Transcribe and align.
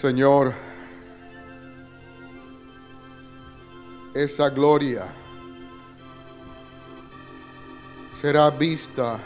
Señor, 0.00 0.54
esa 4.14 4.48
gloria 4.48 5.08
será 8.12 8.48
vista 8.48 9.18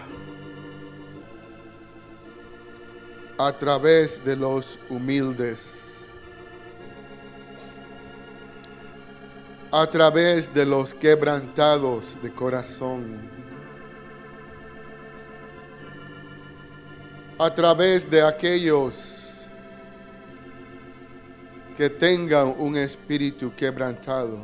a 3.37 3.53
través 3.53 4.25
de 4.25 4.35
los 4.35 4.79
humildes, 4.89 6.07
a 9.71 9.87
través 9.87 10.55
de 10.55 10.65
los 10.65 10.95
quebrantados 10.95 12.17
de 12.23 12.33
corazón, 12.33 13.29
a 17.39 17.55
través 17.55 18.09
de 18.09 18.23
aquellos 18.23 19.22
que 21.77 21.89
tengan 21.91 22.55
un 22.59 22.77
espíritu 22.77 23.53
quebrantado. 23.55 24.41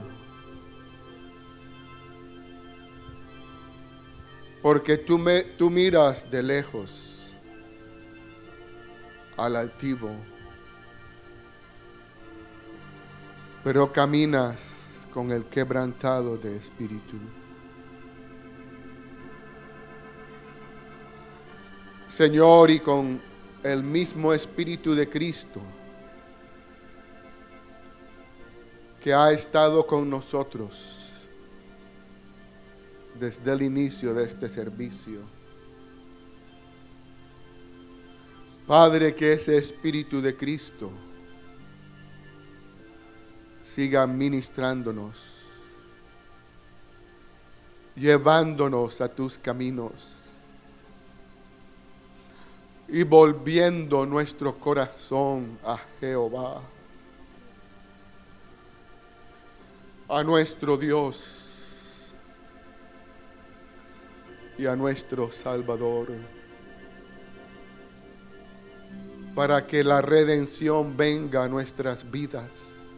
Porque 4.62 4.98
tú, 4.98 5.18
me, 5.18 5.42
tú 5.42 5.70
miras 5.70 6.30
de 6.30 6.42
lejos 6.42 7.34
al 9.36 9.56
altivo, 9.56 10.10
pero 13.62 13.92
caminas 13.92 15.06
con 15.12 15.30
el 15.30 15.44
quebrantado 15.44 16.36
de 16.36 16.56
espíritu. 16.56 17.16
Señor, 22.08 22.70
y 22.70 22.80
con 22.80 23.20
el 23.62 23.82
mismo 23.82 24.32
espíritu 24.32 24.94
de 24.94 25.08
Cristo, 25.08 25.60
que 29.00 29.14
ha 29.14 29.30
estado 29.32 29.86
con 29.86 30.08
nosotros 30.08 31.12
desde 33.18 33.52
el 33.52 33.62
inicio 33.62 34.14
de 34.14 34.24
este 34.24 34.48
servicio. 34.48 35.20
Padre, 38.66 39.14
que 39.14 39.32
ese 39.32 39.56
Espíritu 39.56 40.20
de 40.20 40.36
Cristo 40.36 40.90
siga 43.62 44.06
ministrándonos, 44.06 45.42
llevándonos 47.96 49.00
a 49.00 49.08
tus 49.08 49.38
caminos 49.38 50.14
y 52.88 53.02
volviendo 53.02 54.06
nuestro 54.06 54.58
corazón 54.58 55.58
a 55.64 55.78
Jehová. 56.00 56.62
A 60.08 60.24
nuestro 60.24 60.78
Dios 60.78 62.08
y 64.56 64.64
a 64.66 64.74
nuestro 64.74 65.30
Salvador, 65.30 66.08
para 69.34 69.66
que 69.66 69.84
la 69.84 70.00
redención 70.00 70.96
venga 70.96 71.44
a 71.44 71.48
nuestras 71.48 72.10
vidas, 72.10 72.90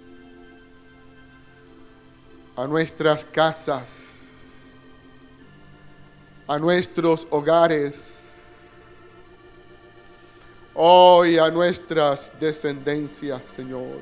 a 2.55 2.67
nuestras 2.69 3.25
casas, 3.25 4.31
a 6.47 6.59
nuestros 6.59 7.27
hogares, 7.31 8.39
hoy 10.75 11.39
a 11.39 11.51
nuestras 11.51 12.33
descendencias, 12.39 13.45
Señor. 13.45 14.01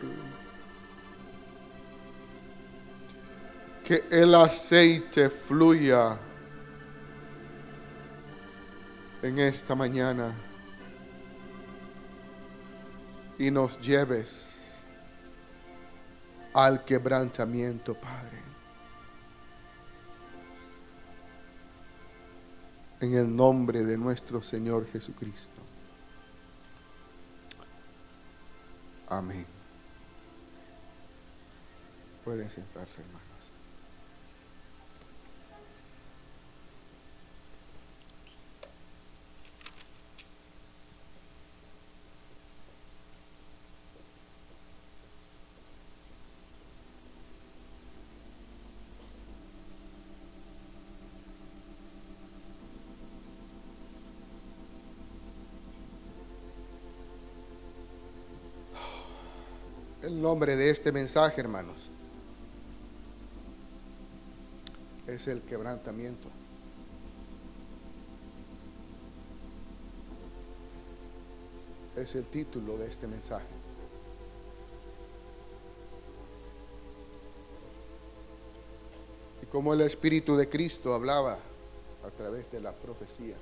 Que 3.89 4.05
el 4.11 4.35
aceite 4.35 5.31
fluya 5.31 6.19
en 9.23 9.39
esta 9.39 9.75
mañana 9.75 10.35
y 13.39 13.51
nos 13.51 13.81
lleves 13.81 14.85
al 16.53 16.85
quebrantamiento, 16.85 17.95
Padre. 17.95 18.43
En 23.01 23.15
el 23.15 23.35
nombre 23.35 23.87
de 23.87 23.97
nuestro 23.97 24.43
Señor 24.43 24.87
Jesucristo. 24.93 25.63
Amén. 29.09 29.47
Pueden 32.23 32.51
sentarse, 32.51 33.01
hermano. 33.01 33.29
el 60.09 60.18
nombre 60.29 60.57
de 60.57 60.69
este 60.69 60.93
mensaje, 60.93 61.41
hermanos, 61.41 61.89
es 65.07 65.27
el 65.27 65.41
quebrantamiento. 65.41 66.29
Es 71.97 72.15
el 72.15 72.25
título 72.27 72.77
de 72.77 72.89
este 72.89 73.07
mensaje. 73.07 73.47
Y 79.43 79.47
como 79.47 79.73
el 79.73 79.81
Espíritu 79.81 80.37
de 80.37 80.47
Cristo 80.47 80.93
hablaba 80.93 81.39
a 82.07 82.11
través 82.11 82.53
de 82.53 82.61
la 82.61 82.73
profecía. 82.73 83.37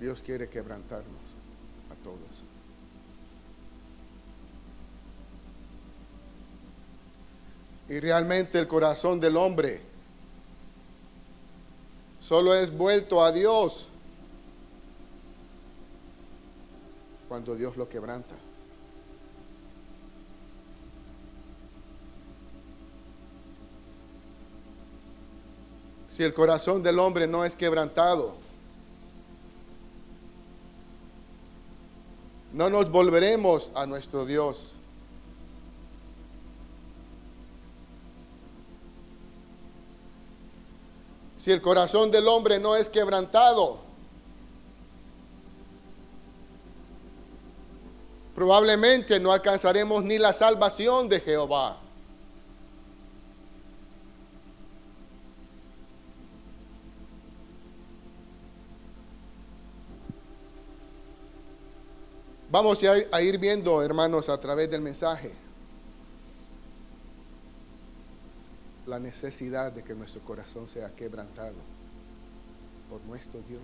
Dios 0.00 0.20
quiere 0.20 0.48
quebrantarnos 0.48 1.33
todos. 2.04 2.44
Y 7.88 7.98
realmente 8.00 8.58
el 8.58 8.68
corazón 8.68 9.18
del 9.18 9.36
hombre 9.36 9.80
solo 12.20 12.54
es 12.54 12.74
vuelto 12.74 13.24
a 13.24 13.32
Dios 13.32 13.88
cuando 17.28 17.56
Dios 17.56 17.76
lo 17.76 17.88
quebranta. 17.88 18.36
Si 26.08 26.22
el 26.22 26.32
corazón 26.32 26.80
del 26.80 27.00
hombre 27.00 27.26
no 27.26 27.44
es 27.44 27.56
quebrantado, 27.56 28.43
no 32.54 32.70
nos 32.70 32.88
volveremos 32.88 33.72
a 33.74 33.84
nuestro 33.84 34.24
Dios. 34.24 34.72
Si 41.40 41.50
el 41.50 41.60
corazón 41.60 42.12
del 42.12 42.28
hombre 42.28 42.60
no 42.60 42.76
es 42.76 42.88
quebrantado, 42.88 43.78
probablemente 48.36 49.18
no 49.18 49.32
alcanzaremos 49.32 50.04
ni 50.04 50.18
la 50.18 50.32
salvación 50.32 51.08
de 51.08 51.20
Jehová. 51.20 51.83
Vamos 62.54 62.78
a 62.84 63.20
ir 63.20 63.36
viendo, 63.36 63.82
hermanos, 63.82 64.28
a 64.28 64.38
través 64.38 64.70
del 64.70 64.80
mensaje, 64.80 65.32
la 68.86 69.00
necesidad 69.00 69.72
de 69.72 69.82
que 69.82 69.92
nuestro 69.92 70.20
corazón 70.20 70.68
sea 70.68 70.94
quebrantado 70.94 71.56
por 72.88 73.00
nuestro 73.06 73.40
Dios. 73.48 73.60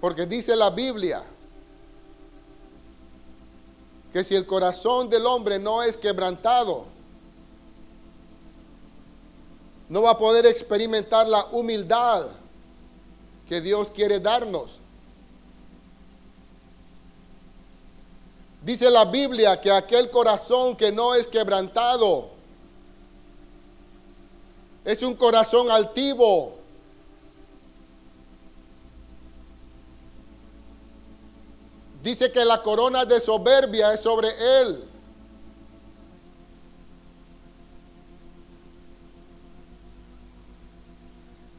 Porque 0.00 0.24
dice 0.24 0.56
la 0.56 0.70
Biblia 0.70 1.22
que 4.14 4.24
si 4.24 4.34
el 4.34 4.46
corazón 4.46 5.10
del 5.10 5.26
hombre 5.26 5.58
no 5.58 5.82
es 5.82 5.98
quebrantado, 5.98 6.86
no 9.88 10.02
va 10.02 10.10
a 10.10 10.18
poder 10.18 10.46
experimentar 10.46 11.26
la 11.26 11.46
humildad 11.46 12.26
que 13.48 13.60
Dios 13.60 13.90
quiere 13.90 14.20
darnos. 14.20 14.78
Dice 18.62 18.90
la 18.90 19.04
Biblia 19.06 19.60
que 19.60 19.70
aquel 19.70 20.10
corazón 20.10 20.76
que 20.76 20.92
no 20.92 21.14
es 21.14 21.26
quebrantado 21.26 22.28
es 24.84 25.02
un 25.02 25.14
corazón 25.14 25.70
altivo. 25.70 26.56
Dice 32.02 32.30
que 32.30 32.44
la 32.44 32.62
corona 32.62 33.04
de 33.04 33.20
soberbia 33.20 33.94
es 33.94 34.00
sobre 34.00 34.28
él. 34.60 34.84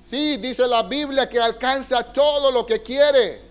Sí, 0.09 0.37
dice 0.37 0.67
la 0.67 0.81
Biblia 0.81 1.29
que 1.29 1.39
alcanza 1.39 2.01
todo 2.01 2.51
lo 2.51 2.65
que 2.65 2.81
quiere. 2.81 3.43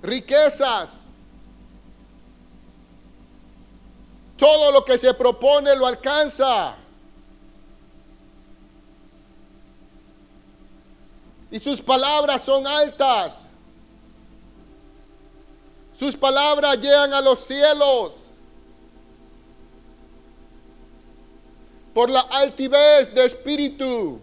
Riquezas. 0.00 0.92
Todo 4.38 4.72
lo 4.72 4.82
que 4.82 4.96
se 4.96 5.12
propone 5.12 5.76
lo 5.76 5.86
alcanza. 5.86 6.74
Y 11.50 11.60
sus 11.60 11.82
palabras 11.82 12.42
son 12.46 12.66
altas. 12.66 13.44
Sus 15.94 16.16
palabras 16.16 16.78
llegan 16.78 17.12
a 17.12 17.20
los 17.20 17.44
cielos. 17.44 18.21
Por 21.94 22.08
la 22.08 22.20
altivez 22.20 23.14
de 23.14 23.24
espíritu, 23.24 24.18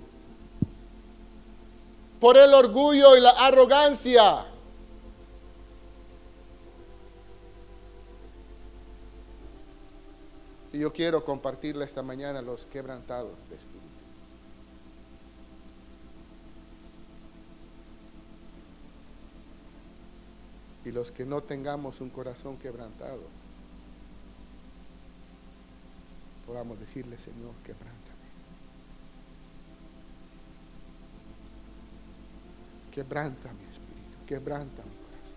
por 2.19 2.37
el 2.37 2.53
orgullo 2.53 3.15
y 3.15 3.21
la 3.21 3.31
arrogancia. 3.31 4.45
Y 10.71 10.79
yo 10.79 10.93
quiero 10.93 11.23
compartirle 11.25 11.85
esta 11.85 12.03
mañana 12.03 12.41
los 12.41 12.65
quebrantados 12.65 13.37
de 13.49 13.55
espíritu. 13.55 13.79
Y 20.85 20.91
los 20.91 21.11
que 21.11 21.25
no 21.25 21.41
tengamos 21.41 22.01
un 22.01 22.09
corazón 22.09 22.57
quebrantado 22.57 23.38
podamos 26.49 26.79
decirle, 26.79 27.15
Señor, 27.19 27.53
quebrántame. 27.63 28.17
Quebranta 32.91 33.53
mi 33.53 33.65
espíritu, 33.65 34.25
quebranta 34.25 34.81
mi 34.81 34.95
corazón. 34.95 35.35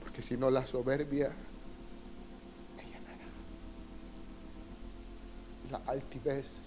Porque 0.00 0.20
si 0.20 0.36
no, 0.36 0.50
la 0.50 0.66
soberbia 0.66 1.32
me 2.76 2.82
llenará. 2.84 3.24
La 5.70 5.90
altivez 5.90 6.64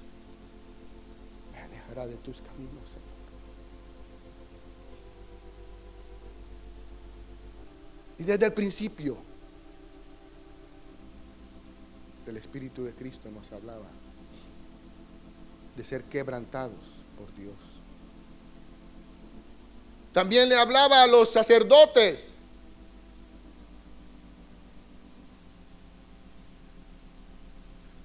me 1.53 1.59
alejará 1.59 2.07
de 2.07 2.15
tus 2.15 2.41
caminos, 2.41 2.89
Señor. 2.89 3.20
Y 8.21 8.23
desde 8.23 8.45
el 8.45 8.53
principio, 8.53 9.18
el 12.27 12.38
Espíritu 12.38 12.83
de 12.83 12.94
Cristo 12.94 13.31
nos 13.31 13.51
hablaba 13.51 13.88
de 15.75 15.83
ser 15.83 16.03
quebrantados 16.03 16.77
por 17.18 17.33
Dios. 17.33 17.56
También 20.13 20.50
le 20.50 20.56
hablaba 20.56 21.01
a 21.01 21.07
los 21.07 21.31
sacerdotes. 21.31 22.29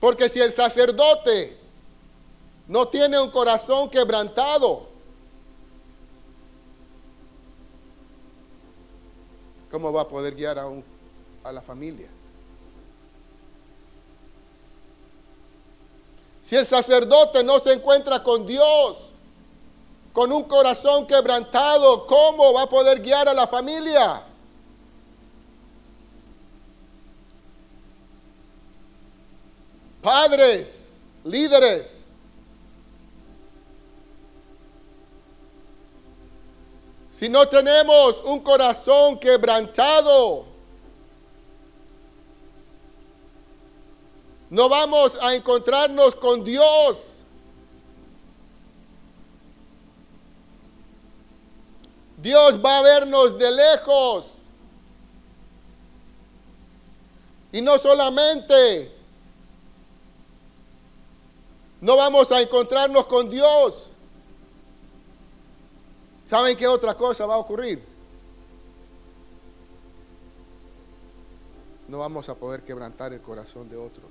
Porque 0.00 0.30
si 0.30 0.40
el 0.40 0.50
sacerdote 0.50 1.58
no 2.68 2.88
tiene 2.88 3.20
un 3.20 3.30
corazón 3.30 3.90
quebrantado, 3.90 4.85
¿Cómo 9.76 9.92
va 9.92 10.00
a 10.00 10.08
poder 10.08 10.34
guiar 10.34 10.58
a, 10.58 10.70
a 11.44 11.52
la 11.52 11.60
familia? 11.60 12.08
Si 16.42 16.56
el 16.56 16.66
sacerdote 16.66 17.44
no 17.44 17.58
se 17.58 17.74
encuentra 17.74 18.22
con 18.22 18.46
Dios, 18.46 19.12
con 20.14 20.32
un 20.32 20.44
corazón 20.44 21.06
quebrantado, 21.06 22.06
¿cómo 22.06 22.54
va 22.54 22.62
a 22.62 22.68
poder 22.70 23.02
guiar 23.02 23.28
a 23.28 23.34
la 23.34 23.46
familia? 23.46 24.22
Padres, 30.00 31.02
líderes, 31.22 31.95
si 37.18 37.30
no 37.30 37.48
tenemos 37.48 38.20
un 38.26 38.40
corazón 38.40 39.18
quebrantado, 39.18 40.44
no 44.50 44.68
vamos 44.68 45.16
a 45.22 45.34
encontrarnos 45.34 46.14
con 46.14 46.44
Dios. 46.44 47.24
Dios 52.18 52.62
va 52.62 52.80
a 52.80 52.82
vernos 52.82 53.38
de 53.38 53.50
lejos. 53.50 54.26
Y 57.50 57.62
no 57.62 57.78
solamente 57.78 58.94
no 61.80 61.96
vamos 61.96 62.30
a 62.30 62.42
encontrarnos 62.42 63.06
con 63.06 63.30
Dios, 63.30 63.88
¿Saben 66.26 66.56
qué 66.56 66.66
otra 66.66 66.94
cosa 66.94 67.24
va 67.24 67.34
a 67.34 67.38
ocurrir? 67.38 67.80
No 71.88 71.98
vamos 71.98 72.28
a 72.28 72.34
poder 72.34 72.62
quebrantar 72.62 73.12
el 73.12 73.20
corazón 73.20 73.68
de 73.68 73.76
otros. 73.76 74.10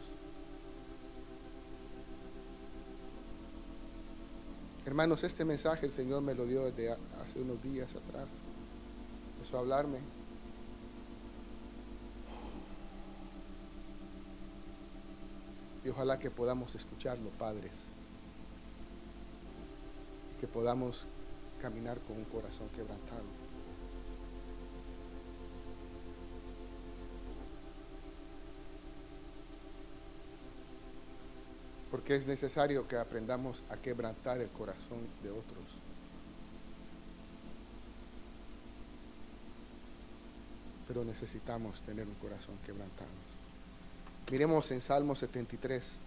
Hermanos, 4.85 5.25
este 5.25 5.43
mensaje 5.43 5.87
el 5.87 5.91
Señor 5.91 6.21
me 6.21 6.33
lo 6.33 6.45
dio 6.45 6.63
desde 6.63 6.95
hace 7.21 7.41
unos 7.41 7.61
días 7.61 7.93
atrás. 7.95 8.27
Empezó 9.35 9.57
a 9.57 9.59
hablarme. 9.59 9.99
Y 15.83 15.89
ojalá 15.89 16.17
que 16.17 16.31
podamos 16.31 16.75
escucharlo, 16.75 17.29
padres. 17.31 17.87
Que 20.39 20.47
podamos 20.47 21.05
caminar 21.65 21.97
con 22.01 22.15
un 22.17 22.25
corazón 22.25 22.69
quebrantado. 22.75 23.23
Porque 31.89 32.15
es 32.15 32.27
necesario 32.27 32.87
que 32.87 32.97
aprendamos 32.97 33.63
a 33.71 33.77
quebrantar 33.77 34.41
el 34.41 34.49
corazón 34.49 34.99
de 35.23 35.31
otros. 35.31 35.65
Pero 40.87 41.03
necesitamos 41.03 41.81
tener 41.81 42.07
un 42.07 42.13
corazón 42.15 42.55
quebrantado. 42.63 43.09
Miremos 44.29 44.69
en 44.69 44.81
Salmo 44.81 45.15
73. 45.15 45.97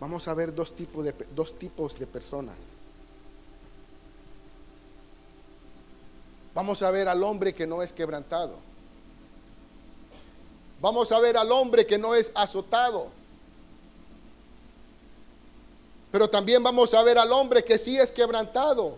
Vamos 0.00 0.28
a 0.28 0.34
ver 0.34 0.54
dos 0.54 0.74
tipos 0.74 1.04
de, 1.04 1.12
dos 1.34 1.58
tipos 1.58 1.98
de 1.98 2.06
personas. 2.06 2.56
Vamos 6.54 6.82
a 6.82 6.90
ver 6.90 7.08
al 7.08 7.22
hombre 7.22 7.54
que 7.54 7.66
no 7.66 7.82
es 7.82 7.92
quebrantado. 7.92 8.56
Vamos 10.80 11.10
a 11.12 11.18
ver 11.18 11.36
al 11.36 11.50
hombre 11.50 11.86
que 11.86 11.98
no 11.98 12.14
es 12.14 12.30
azotado. 12.34 13.08
Pero 16.10 16.28
también 16.28 16.62
vamos 16.62 16.94
a 16.94 17.02
ver 17.02 17.18
al 17.18 17.30
hombre 17.32 17.64
que 17.64 17.78
sí 17.78 17.98
es 17.98 18.10
quebrantado. 18.10 18.96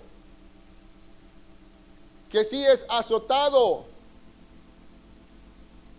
Que 2.30 2.44
sí 2.44 2.64
es 2.64 2.84
azotado. 2.88 3.84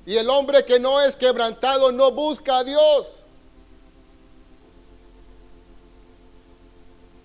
Y 0.05 0.15
el 0.17 0.29
hombre 0.29 0.63
que 0.65 0.79
no 0.79 1.01
es 1.01 1.15
quebrantado 1.15 1.91
no 1.91 2.11
busca 2.11 2.59
a 2.59 2.63
Dios. 2.63 3.20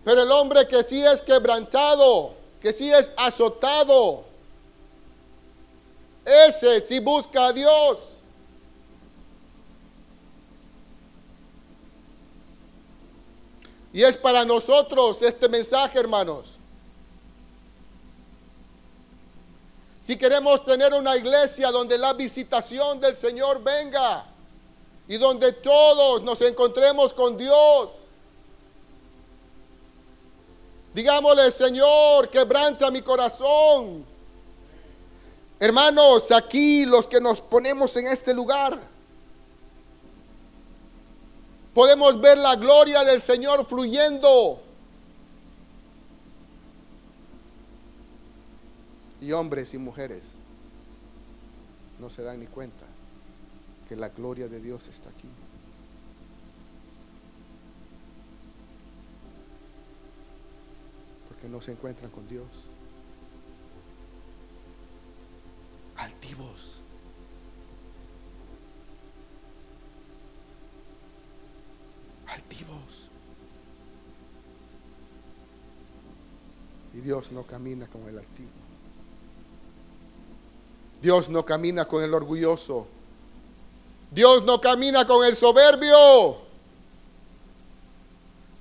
Pero 0.07 0.23
el 0.23 0.31
hombre 0.31 0.69
que 0.69 0.85
sí 0.85 1.05
es 1.05 1.21
quebrantado, 1.21 2.33
que 2.61 2.73
sí 2.73 2.93
es 2.93 3.11
azotado, 3.17 4.23
ese 6.25 6.79
sí 6.87 7.01
busca 7.01 7.49
a 7.49 7.53
Dios. 7.53 7.99
Y 13.93 14.05
es 14.05 14.17
para 14.17 14.45
nosotros 14.45 15.21
este 15.23 15.49
mensaje, 15.49 15.99
hermanos. 15.99 16.55
Si 20.01 20.17
queremos 20.17 20.65
tener 20.65 20.95
una 20.95 21.17
iglesia 21.17 21.73
donde 21.73 21.99
la 21.99 22.13
visitación 22.13 23.01
del 23.01 23.17
Señor 23.17 23.61
venga 23.61 24.25
y 25.09 25.17
donde 25.17 25.51
todos 25.51 26.23
nos 26.23 26.41
encontremos 26.43 27.13
con 27.13 27.37
Dios, 27.37 28.06
digámosle, 30.97 31.53
Señor, 31.53 32.31
quebranta 32.31 32.91
mi 32.91 33.03
corazón. 33.03 34.03
Hermanos, 35.61 36.33
aquí 36.33 36.87
los 36.87 37.07
que 37.07 37.21
nos 37.21 37.43
ponemos 37.43 37.95
en 37.99 38.07
este 38.07 38.33
lugar, 38.33 38.81
podemos 41.75 42.19
ver 42.19 42.39
la 42.39 42.57
gloria 42.57 43.05
del 43.05 43.21
Señor 43.21 43.67
fluyendo 43.67 44.63
y 49.21 49.33
hombres 49.33 49.75
y 49.75 49.79
mujeres 49.79 50.23
no 51.99 52.09
se 52.09 52.23
dan 52.23 52.41
ni 52.41 52.47
cuenta 52.47 52.87
que 53.87 53.97
la 53.97 54.09
gloria 54.09 54.49
de 54.49 54.61
Dios 54.61 54.89
está 54.89 55.11
aquí. 55.11 55.29
No 61.51 61.61
se 61.63 61.73
encuentran 61.73 62.11
con 62.11 62.27
Dios. 62.29 62.47
Altivos. 65.97 66.83
Altivos. 72.27 73.09
Y 76.95 76.99
Dios 76.99 77.31
no 77.33 77.45
camina 77.45 77.87
como 77.87 78.09
el 78.09 78.19
altivo. 78.19 78.49
Dios 81.01 81.29
no 81.29 81.45
camina 81.45 81.87
con 81.87 82.03
el 82.03 82.13
orgulloso. 82.13 82.87
Dios 84.11 84.45
no 84.45 84.61
camina 84.61 85.07
con 85.07 85.25
el 85.25 85.37
soberbio. 85.37 86.46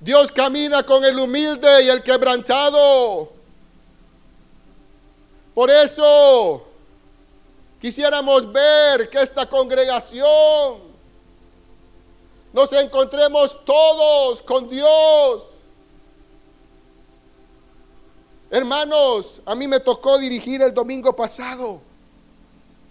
Dios 0.06 0.32
camina 0.32 0.84
con 0.84 1.04
el 1.04 1.18
humilde 1.18 1.84
y 1.84 1.90
el 1.90 2.04
quebrantado. 2.04 3.28
Por 5.56 5.72
eso 5.72 6.64
quisiéramos 7.82 8.54
ver 8.54 9.10
que 9.10 9.20
esta 9.20 9.50
congregación 9.50 10.78
nos 12.54 12.72
encontremos 12.74 13.58
todos 13.66 14.44
con 14.44 14.70
Dios. 14.70 15.44
Hermanos, 18.52 19.42
a 19.44 19.56
mí 19.56 19.68
me 19.68 19.80
tocó 19.80 20.20
dirigir 20.20 20.62
el 20.62 20.72
domingo 20.72 21.16
pasado. 21.16 21.82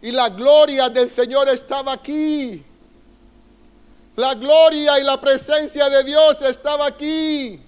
Y 0.03 0.11
la 0.11 0.31
gloria 0.31 0.89
del 0.91 1.09
Señor 1.09 1.49
estaba 1.49 1.93
aquí. 1.93 2.65
La 4.17 4.35
gloria 4.35 4.99
y 4.99 5.03
la 5.03 5.21
presencia 5.21 5.89
de 5.89 6.05
Dios 6.05 6.41
estaba 6.43 6.87
aquí. 6.87 7.61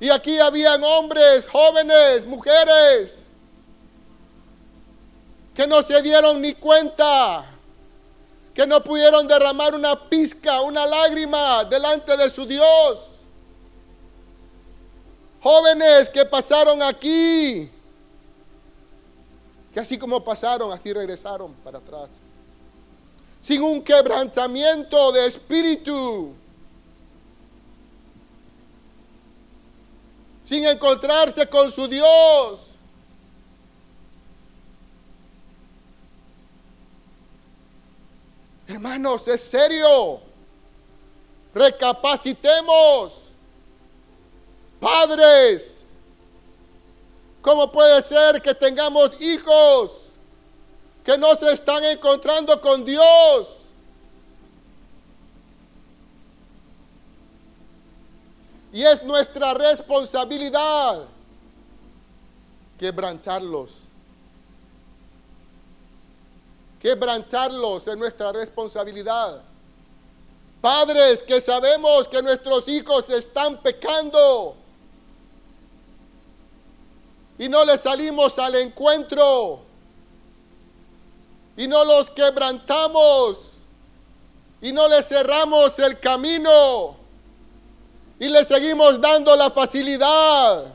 Y 0.00 0.10
aquí 0.10 0.38
habían 0.38 0.82
hombres, 0.84 1.46
jóvenes, 1.46 2.26
mujeres, 2.26 3.22
que 5.54 5.66
no 5.66 5.82
se 5.82 6.00
dieron 6.02 6.40
ni 6.40 6.54
cuenta, 6.54 7.46
que 8.54 8.66
no 8.66 8.82
pudieron 8.84 9.26
derramar 9.26 9.74
una 9.74 10.08
pizca, 10.08 10.60
una 10.60 10.86
lágrima 10.86 11.64
delante 11.64 12.16
de 12.16 12.30
su 12.30 12.46
Dios. 12.46 13.00
Jóvenes 15.40 16.08
que 16.10 16.24
pasaron 16.24 16.82
aquí 16.82 17.70
que 19.72 19.80
así 19.80 19.98
como 19.98 20.22
pasaron, 20.22 20.72
así 20.72 20.92
regresaron 20.92 21.52
para 21.64 21.78
atrás. 21.78 22.10
Sin 23.48 23.62
un 23.62 23.82
quebrantamiento 23.82 25.10
de 25.10 25.26
espíritu. 25.26 26.34
Sin 30.44 30.66
encontrarse 30.66 31.48
con 31.48 31.70
su 31.70 31.88
Dios. 31.88 32.72
Hermanos, 38.66 39.26
es 39.28 39.40
serio. 39.40 40.20
Recapacitemos. 41.54 43.22
Padres, 44.78 45.86
¿Cómo 47.40 47.72
puede 47.72 48.02
ser 48.02 48.42
que 48.42 48.52
tengamos 48.54 49.18
hijos 49.22 50.07
que 51.08 51.16
no 51.16 51.34
se 51.36 51.50
están 51.50 51.82
encontrando 51.84 52.60
con 52.60 52.84
Dios? 52.84 53.48
Y 58.74 58.82
es 58.82 59.02
nuestra 59.04 59.54
responsabilidad 59.54 61.06
quebrantarlos. 62.78 63.76
Quebrantarlos 66.78 67.88
es 67.88 67.96
nuestra 67.96 68.30
responsabilidad. 68.30 69.40
Padres 70.60 71.22
que 71.22 71.40
sabemos 71.40 72.06
que 72.06 72.20
nuestros 72.20 72.68
hijos 72.68 73.08
están 73.08 73.56
pecando 73.62 74.56
y 77.38 77.48
no 77.48 77.64
le 77.64 77.78
salimos 77.78 78.38
al 78.38 78.56
encuentro 78.56 79.67
y 81.58 81.66
no 81.66 81.84
los 81.84 82.08
quebrantamos 82.10 83.36
y 84.62 84.72
no 84.72 84.86
le 84.86 85.02
cerramos 85.02 85.76
el 85.80 85.98
camino 85.98 86.96
y 88.20 88.28
le 88.28 88.44
seguimos 88.44 89.00
dando 89.00 89.34
la 89.34 89.50
facilidad 89.50 90.66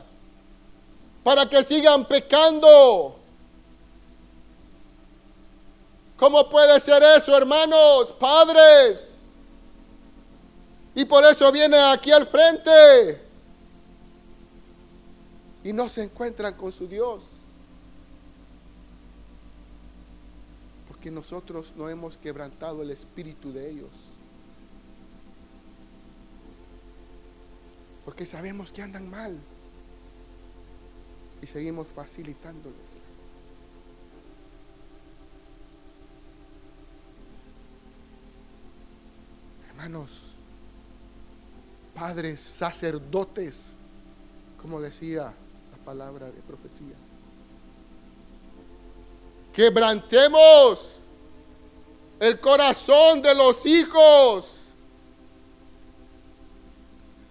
para 1.22 1.48
que 1.48 1.64
sigan 1.64 2.04
pecando. 2.04 3.16
¿Cómo 6.18 6.50
puede 6.50 6.78
ser 6.80 7.02
eso, 7.02 7.34
hermanos, 7.34 8.12
padres? 8.12 9.14
Y 10.94 11.06
por 11.06 11.24
eso 11.24 11.50
viene 11.50 11.78
aquí 11.78 12.12
al 12.12 12.26
frente 12.26 13.22
y 15.64 15.72
no 15.72 15.88
se 15.88 16.02
encuentran 16.02 16.52
con 16.52 16.70
su 16.70 16.86
Dios. 16.86 17.33
Porque 21.04 21.16
nosotros 21.16 21.74
no 21.76 21.90
hemos 21.90 22.16
quebrantado 22.16 22.80
el 22.80 22.90
espíritu 22.90 23.52
de 23.52 23.68
ellos. 23.70 23.90
Porque 28.06 28.24
sabemos 28.24 28.72
que 28.72 28.80
andan 28.80 29.10
mal 29.10 29.38
y 31.42 31.46
seguimos 31.46 31.88
facilitándoles. 31.88 32.78
Hermanos, 39.68 40.36
padres, 41.94 42.40
sacerdotes, 42.40 43.74
como 44.62 44.80
decía 44.80 45.34
palabra 45.84 46.30
de 46.30 46.40
profecía. 46.40 47.03
Quebrantemos 49.54 50.96
el 52.18 52.40
corazón 52.40 53.22
de 53.22 53.34
los 53.36 53.64
hijos. 53.64 54.50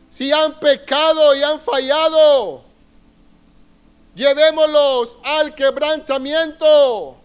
Si 0.09 0.31
han 0.31 0.57
pecado 0.57 1.35
y 1.35 1.43
han 1.43 1.59
fallado, 1.59 2.61
llevémoslos 4.15 5.17
al 5.21 5.53
quebrantamiento. 5.53 7.17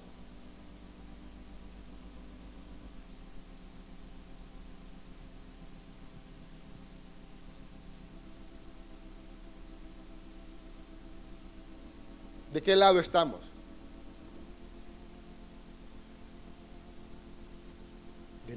¿De 12.53 12.63
qué 12.63 12.75
lado 12.75 12.99
estamos? 12.99 13.58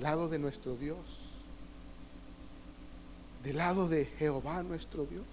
Del 0.01 0.10
lado 0.10 0.29
de 0.29 0.39
nuestro 0.39 0.75
Dios. 0.77 1.05
del 3.43 3.58
lado 3.58 3.88
de 3.88 4.05
Jehová 4.05 4.63
nuestro 4.63 5.05
Dios 5.05 5.27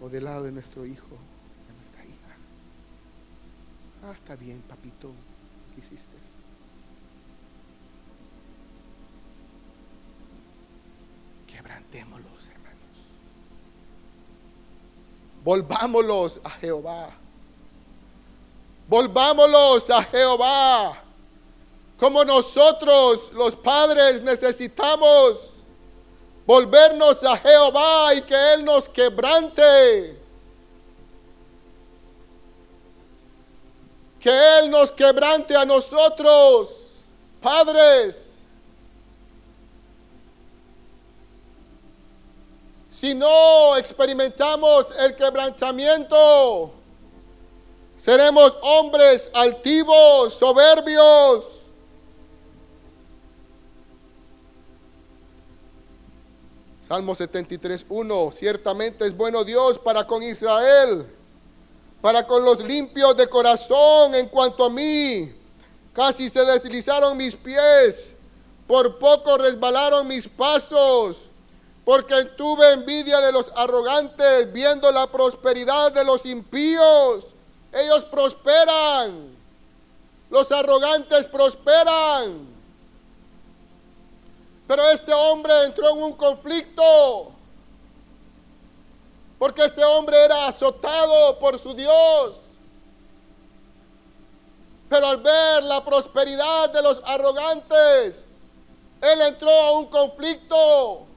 o 0.00 0.08
del 0.08 0.24
lado 0.24 0.42
de 0.42 0.50
nuestro 0.50 0.84
hijo, 0.84 1.06
de 1.06 1.74
nuestra 1.78 2.04
hija. 2.04 2.36
Ah, 4.02 4.12
está 4.12 4.34
bien, 4.34 4.60
papito, 4.62 5.12
¿qué 5.76 5.80
hiciste? 5.80 6.16
Quebrantémoslos, 11.46 12.48
hermanos. 12.48 12.96
Volvámoslos 15.44 16.40
a 16.42 16.50
Jehová. 16.50 17.10
Volvámoslos 18.88 19.88
a 19.90 20.02
Jehová. 20.02 21.07
Como 21.98 22.24
nosotros, 22.24 23.32
los 23.32 23.56
padres, 23.56 24.22
necesitamos 24.22 25.50
volvernos 26.46 27.22
a 27.24 27.36
Jehová 27.36 28.14
y 28.14 28.22
que 28.22 28.54
Él 28.54 28.64
nos 28.64 28.88
quebrante. 28.88 30.16
Que 34.20 34.58
Él 34.58 34.70
nos 34.70 34.92
quebrante 34.92 35.56
a 35.56 35.64
nosotros, 35.64 36.70
padres. 37.42 38.42
Si 42.92 43.14
no 43.14 43.76
experimentamos 43.76 44.86
el 44.98 45.16
quebrantamiento, 45.16 46.72
seremos 47.96 48.56
hombres 48.62 49.28
altivos, 49.34 50.34
soberbios. 50.34 51.57
Salmo 56.88 57.14
73, 57.14 57.84
1. 57.86 58.32
Ciertamente 58.34 59.06
es 59.06 59.14
bueno 59.14 59.44
Dios 59.44 59.78
para 59.78 60.06
con 60.06 60.22
Israel, 60.22 61.06
para 62.00 62.26
con 62.26 62.42
los 62.42 62.64
limpios 62.64 63.14
de 63.14 63.26
corazón 63.26 64.14
en 64.14 64.26
cuanto 64.28 64.64
a 64.64 64.70
mí. 64.70 65.30
Casi 65.92 66.30
se 66.30 66.44
deslizaron 66.46 67.16
mis 67.18 67.36
pies, 67.36 68.14
por 68.66 68.98
poco 68.98 69.36
resbalaron 69.36 70.08
mis 70.08 70.26
pasos 70.28 71.28
porque 71.88 72.22
tuve 72.36 72.72
envidia 72.74 73.18
de 73.20 73.32
los 73.32 73.50
arrogantes, 73.56 74.52
viendo 74.52 74.92
la 74.92 75.06
prosperidad 75.06 75.90
de 75.90 76.04
los 76.04 76.26
impíos. 76.26 77.28
Ellos 77.72 78.04
prosperan. 78.04 79.34
Los 80.28 80.52
arrogantes 80.52 81.26
prosperan. 81.28 82.57
Pero 84.68 84.88
este 84.90 85.12
hombre 85.12 85.52
entró 85.64 85.90
en 85.90 86.02
un 86.02 86.12
conflicto. 86.12 87.32
Porque 89.40 89.64
este 89.64 89.84
hombre 89.84 90.16
era 90.24 90.46
azotado 90.46 91.38
por 91.40 91.58
su 91.58 91.74
Dios. 91.74 92.36
Pero 94.88 95.06
al 95.08 95.16
ver 95.16 95.64
la 95.64 95.84
prosperidad 95.84 96.70
de 96.70 96.82
los 96.82 97.02
arrogantes, 97.04 98.26
él 99.00 99.20
entró 99.22 99.50
a 99.50 99.72
un 99.72 99.86
conflicto 99.86 101.08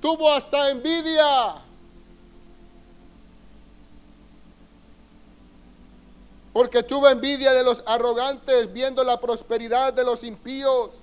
tuvo 0.00 0.30
hasta 0.30 0.70
envidia. 0.70 1.62
Porque 6.58 6.82
tuvo 6.82 7.08
envidia 7.08 7.52
de 7.52 7.62
los 7.62 7.84
arrogantes 7.86 8.72
viendo 8.72 9.04
la 9.04 9.20
prosperidad 9.20 9.92
de 9.92 10.02
los 10.02 10.24
impíos. 10.24 10.96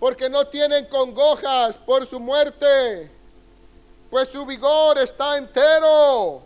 Porque 0.00 0.30
no 0.30 0.46
tienen 0.46 0.86
congojas 0.86 1.76
por 1.76 2.06
su 2.06 2.18
muerte, 2.18 3.10
pues 4.08 4.30
su 4.30 4.46
vigor 4.46 4.96
está 4.96 5.36
entero. 5.36 6.40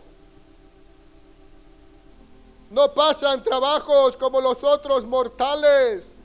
No 2.69 2.93
pasan 2.93 3.41
trabajos 3.41 4.17
como 4.17 4.41
los 4.41 4.61
otros 4.61 5.05
mortales, 5.05 6.15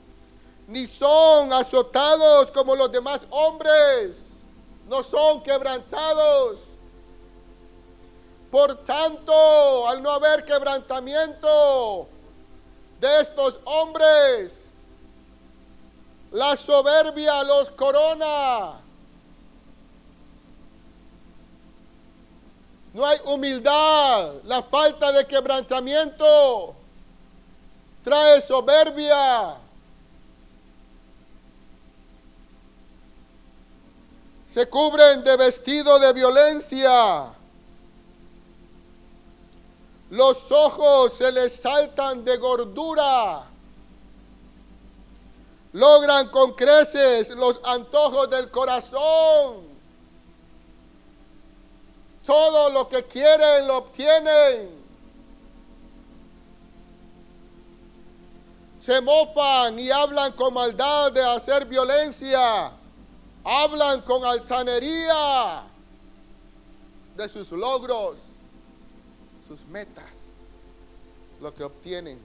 ni 0.67 0.85
son 0.85 1.53
azotados 1.53 2.51
como 2.51 2.75
los 2.75 2.91
demás 2.91 3.21
hombres 3.29 4.17
no 4.89 5.01
son 5.01 5.41
quebrantados. 5.43 6.68
Por 8.51 8.83
tanto, 8.83 9.87
al 9.87 10.01
no 10.01 10.11
haber 10.11 10.43
quebrantamiento 10.43 12.07
de 12.99 13.21
estos 13.21 13.59
hombres, 13.65 14.65
la 16.31 16.57
soberbia 16.57 17.43
los 17.43 17.71
corona. 17.71 18.81
No 22.93 23.05
hay 23.05 23.19
humildad, 23.25 24.33
la 24.45 24.63
falta 24.63 25.11
de 25.11 25.27
quebrantamiento 25.27 26.75
trae 28.03 28.41
soberbia. 28.41 29.57
se 34.51 34.67
cubren 34.67 35.23
de 35.23 35.37
vestido 35.37 35.99
de 35.99 36.11
violencia. 36.11 37.33
Los 40.09 40.51
ojos 40.51 41.13
se 41.13 41.31
les 41.31 41.55
saltan 41.55 42.25
de 42.25 42.37
gordura. 42.37 43.45
Logran 45.73 46.29
con 46.29 46.53
creces 46.53 47.29
los 47.29 47.59
antojos 47.63 48.29
del 48.29 48.49
corazón. 48.49 49.69
Todo 52.25 52.69
lo 52.71 52.89
que 52.89 53.03
quieren 53.05 53.67
lo 53.67 53.77
obtienen. 53.77 54.79
Se 58.79 59.01
mofan 59.01 59.79
y 59.79 59.91
hablan 59.91 60.31
con 60.33 60.53
maldad 60.53 61.11
de 61.11 61.23
hacer 61.23 61.65
violencia 61.65 62.73
hablan 63.43 64.01
con 64.01 64.23
altanería 64.25 65.63
de 67.15 67.29
sus 67.29 67.51
logros, 67.51 68.19
sus 69.49 69.65
metas, 69.65 70.05
lo 71.41 71.51
que 71.51 71.63
obtienen. 71.63 72.19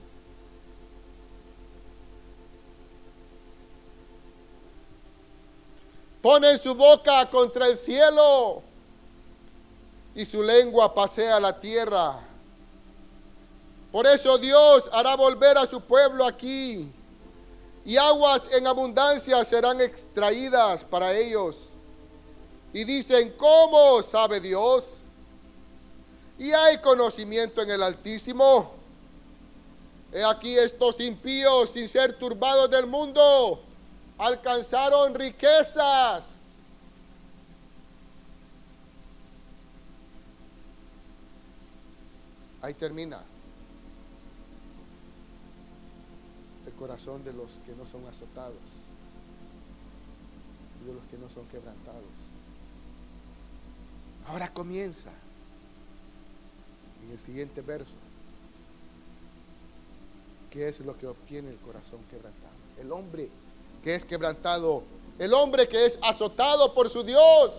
Ponen 6.21 6.59
su 6.59 6.75
boca 6.75 7.27
contra 7.31 7.65
el 7.65 7.79
cielo 7.79 8.61
y 10.13 10.23
su 10.23 10.43
lengua 10.43 10.93
pasea 10.93 11.39
la 11.39 11.59
tierra. 11.59 12.19
Por 13.91 14.05
eso 14.05 14.37
Dios 14.37 14.87
hará 14.91 15.15
volver 15.15 15.57
a 15.57 15.65
su 15.65 15.81
pueblo 15.81 16.25
aquí 16.25 16.91
y 17.83 17.97
aguas 17.97 18.49
en 18.51 18.67
abundancia 18.67 19.43
serán 19.43 19.81
extraídas 19.81 20.83
para 20.83 21.11
ellos. 21.13 21.69
Y 22.71 22.83
dicen, 22.83 23.33
¿cómo 23.35 24.03
sabe 24.03 24.39
Dios? 24.39 25.04
Y 26.37 26.51
hay 26.51 26.77
conocimiento 26.79 27.61
en 27.61 27.71
el 27.71 27.83
Altísimo. 27.83 28.73
He 30.11 30.23
aquí 30.23 30.57
estos 30.57 30.99
impíos, 30.99 31.71
sin 31.71 31.87
ser 31.87 32.17
turbados 32.17 32.69
del 32.69 32.87
mundo, 32.87 33.61
alcanzaron 34.17 35.13
riquezas. 35.15 36.39
Ahí 42.61 42.73
termina. 42.73 43.21
corazón 46.75 47.23
de 47.23 47.33
los 47.33 47.59
que 47.65 47.73
no 47.75 47.85
son 47.87 48.05
azotados 48.05 48.55
y 50.81 50.87
de 50.87 50.93
los 50.93 51.03
que 51.05 51.17
no 51.17 51.29
son 51.29 51.45
quebrantados. 51.47 52.03
Ahora 54.27 54.51
comienza 54.53 55.11
en 57.05 57.11
el 57.11 57.19
siguiente 57.19 57.61
verso. 57.61 57.93
¿Qué 60.49 60.67
es 60.67 60.79
lo 60.79 60.97
que 60.97 61.07
obtiene 61.07 61.49
el 61.49 61.57
corazón 61.57 61.99
quebrantado? 62.09 62.53
El 62.79 62.91
hombre 62.91 63.29
que 63.83 63.95
es 63.95 64.05
quebrantado, 64.05 64.83
el 65.19 65.33
hombre 65.33 65.67
que 65.67 65.85
es 65.85 65.97
azotado 66.01 66.73
por 66.73 66.89
su 66.89 67.03
Dios. 67.03 67.51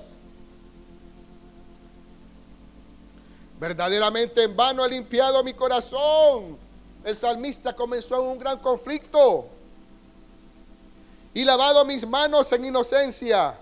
Verdaderamente 3.61 4.43
en 4.43 4.57
vano 4.57 4.83
ha 4.83 4.89
limpiado 4.89 5.43
mi 5.45 5.55
corazón 5.55 6.67
el 7.07 7.17
salmista 7.17 7.73
comenzó 7.73 8.17
en 8.17 8.27
un 8.31 8.39
gran 8.39 8.59
conflicto. 8.59 9.47
Y 11.33 11.45
lavado 11.45 11.85
mis 11.85 12.05
manos 12.05 12.51
en 12.51 12.65
inocencia, 12.65 13.57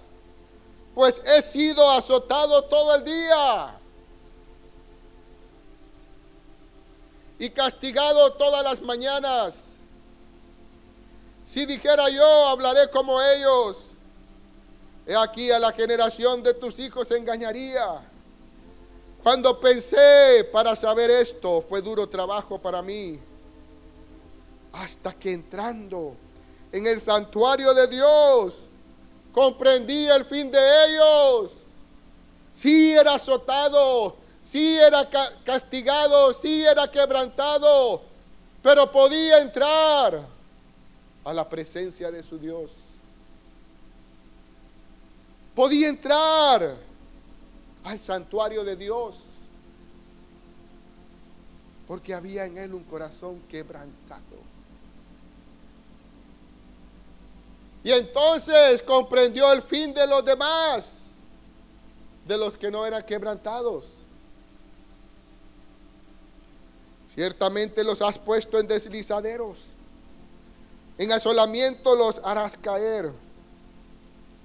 pues 0.95 1.21
he 1.27 1.43
sido 1.43 1.91
azotado 1.91 2.65
todo 2.65 2.95
el 2.95 3.05
día. 3.05 3.79
Y 7.39 7.51
castigado 7.51 8.33
todas 8.35 8.63
las 8.63 8.81
mañanas. 8.81 9.55
Si 11.47 11.67
dijera 11.67 12.09
yo, 12.09 12.47
hablaré 12.49 12.89
como 12.91 13.21
ellos. 13.21 13.85
He 15.07 15.15
aquí 15.15 15.51
a 15.51 15.59
la 15.59 15.73
generación 15.73 16.43
de 16.43 16.55
tus 16.55 16.79
hijos 16.79 17.11
engañaría. 17.11 18.01
Cuando 19.23 19.59
pensé 19.59 20.49
para 20.53 20.77
saber 20.77 21.11
esto, 21.11 21.63
fue 21.63 21.81
duro 21.81 22.09
trabajo 22.09 22.59
para 22.59 22.83
mí. 22.83 23.19
Hasta 24.73 25.13
que 25.13 25.33
entrando 25.33 26.15
en 26.73 26.87
el 26.87 27.01
santuario 27.01 27.73
de 27.73 27.87
Dios, 27.89 28.55
comprendí 29.33 30.07
el 30.07 30.25
fin 30.25 30.51
de 30.51 30.59
ellos. 30.59 31.53
Sí 32.53 32.93
era 32.93 33.15
azotado, 33.15 34.17
sí 34.45 34.77
era 34.77 35.09
castigado, 35.45 36.33
sí 36.35 36.65
era 36.65 36.89
quebrantado, 36.89 38.03
pero 38.63 38.93
podía 38.93 39.41
entrar 39.41 40.27
a 41.25 41.33
la 41.33 41.49
presencia 41.49 42.11
de 42.11 42.23
su 42.23 42.39
Dios. 42.39 42.71
Podía 45.55 45.89
entrar 45.89 46.77
al 47.85 48.01
santuario 48.01 48.65
de 48.65 48.77
Dios. 48.77 49.17
Porque 51.87 52.15
había 52.15 52.47
en 52.47 52.59
él 52.59 52.75
un 52.75 52.85
corazón 52.85 53.41
quebrantado. 53.49 54.23
Y 57.85 57.93
entonces 57.93 58.83
comprendió 58.83 59.53
el 59.53 59.63
fin 59.63 59.93
de 59.93 60.07
los 60.07 60.25
demás, 60.25 61.03
de 62.27 62.39
los 62.39 62.57
que 62.57 62.71
no 62.71 62.87
eran 62.87 63.03
quebrantados. 63.03 64.04
Ciertamente 67.15 67.85
los 67.85 68.03
has 68.03 68.19
puesto 68.19 68.59
en 68.59 68.67
deslizaderos, 68.67 69.59
en 70.99 71.13
asolamiento 71.13 71.95
los 71.95 72.21
harás 72.25 72.57
caer, 72.57 73.13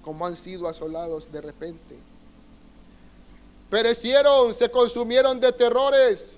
como 0.04 0.26
han 0.28 0.38
sido 0.38 0.68
asolados 0.68 1.32
de 1.32 1.42
repente. 1.42 1.98
Perecieron, 3.72 4.54
se 4.54 4.70
consumieron 4.70 5.40
de 5.40 5.52
terrores, 5.52 6.36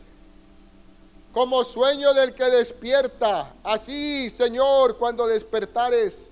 como 1.33 1.63
sueño 1.63 2.13
del 2.13 2.33
que 2.33 2.45
despierta. 2.45 3.53
Así, 3.63 4.29
Señor, 4.29 4.97
cuando 4.97 5.27
despertares, 5.27 6.29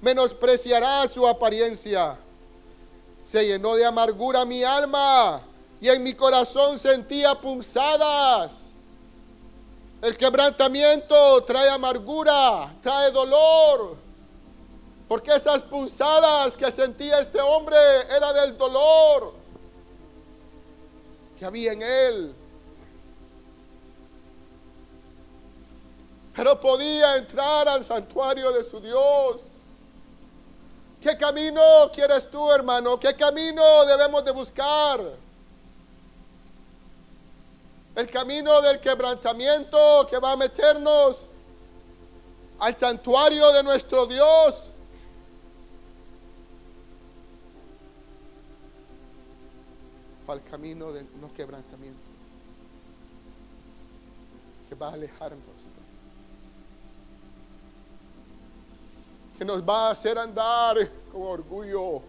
menospreciará 0.00 1.08
su 1.08 1.26
apariencia. 1.26 2.18
Se 3.24 3.46
llenó 3.46 3.74
de 3.76 3.84
amargura 3.84 4.44
mi 4.44 4.62
alma 4.62 5.42
y 5.80 5.88
en 5.88 6.02
mi 6.02 6.14
corazón 6.14 6.78
sentía 6.78 7.34
punzadas. 7.34 8.67
El 10.00 10.16
quebrantamiento 10.16 11.42
trae 11.44 11.68
amargura, 11.70 12.74
trae 12.82 13.10
dolor. 13.10 13.96
Porque 15.08 15.34
esas 15.34 15.62
punzadas 15.62 16.56
que 16.56 16.70
sentía 16.70 17.18
este 17.20 17.40
hombre 17.40 17.76
era 18.14 18.32
del 18.32 18.56
dolor 18.56 19.32
que 21.38 21.44
había 21.44 21.72
en 21.72 21.82
él. 21.82 22.34
Pero 26.34 26.60
podía 26.60 27.16
entrar 27.16 27.68
al 27.68 27.82
santuario 27.82 28.52
de 28.52 28.62
su 28.62 28.80
Dios. 28.80 29.40
¿Qué 31.00 31.16
camino 31.16 31.62
quieres 31.92 32.28
tú, 32.30 32.50
hermano? 32.50 32.98
¿Qué 33.00 33.14
camino 33.14 33.84
debemos 33.86 34.24
de 34.24 34.32
buscar? 34.32 35.00
El 37.98 38.08
camino 38.08 38.62
del 38.62 38.78
quebrantamiento 38.78 40.06
que 40.08 40.20
va 40.20 40.30
a 40.30 40.36
meternos 40.36 41.26
al 42.60 42.76
santuario 42.76 43.50
de 43.50 43.64
nuestro 43.64 44.06
Dios. 44.06 44.70
Al 50.28 50.44
camino 50.44 50.92
del 50.92 51.08
no 51.20 51.34
quebrantamiento 51.34 51.98
que 54.68 54.76
va 54.76 54.90
a 54.90 54.92
alejarnos. 54.92 55.42
Que 59.36 59.44
nos 59.44 59.60
va 59.60 59.88
a 59.88 59.90
hacer 59.90 60.16
andar 60.16 60.88
con 61.10 61.22
orgullo, 61.22 62.00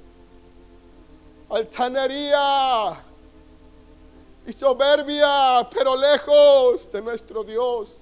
altanería 1.49 3.09
y 4.49 4.53
soberbia, 4.53 5.69
pero 5.71 5.95
lejos 5.95 6.91
de 6.91 7.01
nuestro 7.01 7.43
Dios. 7.43 7.93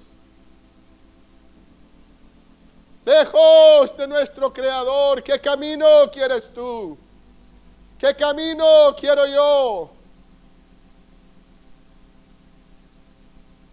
Lejos 3.05 3.95
de 3.97 4.07
nuestro 4.07 4.51
Creador. 4.51 5.21
¿Qué 5.21 5.39
camino 5.39 5.85
quieres 6.11 6.51
tú? 6.53 6.97
¿Qué 7.99 8.15
camino 8.15 8.65
quiero 8.97 9.25
yo? 9.27 9.89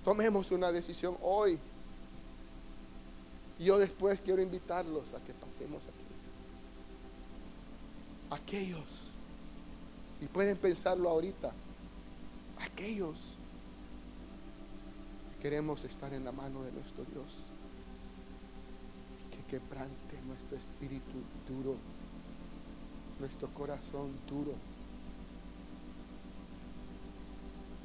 Tomemos 0.04 0.50
una 0.50 0.70
decisión 0.70 1.16
hoy. 1.22 1.58
Yo 3.58 3.78
después 3.78 4.20
quiero 4.20 4.42
invitarlos 4.42 5.04
a 5.14 5.24
que 5.24 5.32
pasemos 5.32 5.82
aquí. 5.82 6.04
Aquellos, 8.30 8.82
y 10.20 10.26
pueden 10.26 10.56
pensarlo 10.56 11.08
ahorita, 11.08 11.52
aquellos 12.60 13.36
que 15.36 15.42
queremos 15.42 15.84
estar 15.84 16.12
en 16.12 16.24
la 16.24 16.32
mano 16.32 16.62
de 16.62 16.72
nuestro 16.72 17.04
Dios, 17.04 17.34
que 19.30 19.58
quebrante 19.58 20.16
nuestro 20.26 20.56
espíritu 20.56 21.18
duro, 21.48 21.76
nuestro 23.20 23.48
corazón 23.48 24.12
duro. 24.28 24.54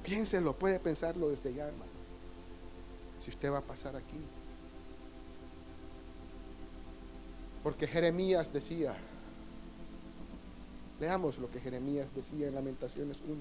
Piénselo, 0.04 0.54
puede 0.54 0.80
pensarlo 0.80 1.30
desde 1.30 1.54
ya, 1.54 1.68
hermano. 1.68 1.92
Si 3.22 3.30
usted 3.30 3.52
va 3.52 3.60
a 3.60 3.62
pasar 3.62 3.96
aquí. 3.96 4.18
Porque 7.64 7.86
Jeremías 7.86 8.54
decía, 8.54 8.96
leamos 11.00 11.38
lo 11.38 11.52
que 11.52 11.60
Jeremías 11.60 12.08
decía 12.16 12.48
en 12.48 12.56
Lamentaciones 12.56 13.20
1. 13.28 13.36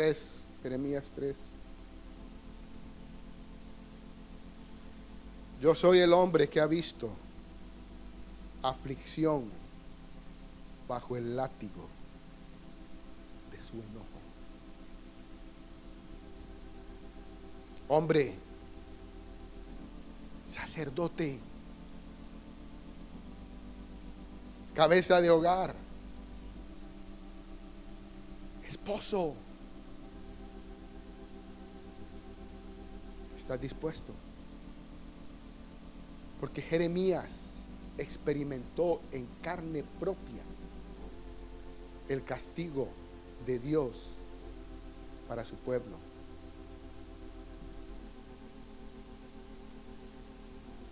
Tres, 0.00 0.46
Jeremías 0.62 1.12
3. 1.14 1.36
Yo 5.60 5.74
soy 5.74 5.98
el 5.98 6.14
hombre 6.14 6.48
que 6.48 6.58
ha 6.58 6.66
visto 6.66 7.10
aflicción 8.62 9.44
bajo 10.88 11.18
el 11.18 11.36
látigo 11.36 11.86
de 13.52 13.60
su 13.60 13.74
enojo. 13.74 14.06
hombre, 17.88 18.32
sacerdote, 20.48 21.38
cabeza 24.74 25.20
de 25.20 25.28
hogar, 25.28 25.74
esposo. 28.66 29.34
¿Estás 33.50 33.62
dispuesto? 33.62 34.12
Porque 36.38 36.62
Jeremías 36.62 37.64
experimentó 37.98 39.00
en 39.10 39.26
carne 39.42 39.82
propia 39.98 40.40
el 42.08 42.22
castigo 42.22 42.86
de 43.44 43.58
Dios 43.58 44.04
para 45.26 45.44
su 45.44 45.56
pueblo. 45.56 45.96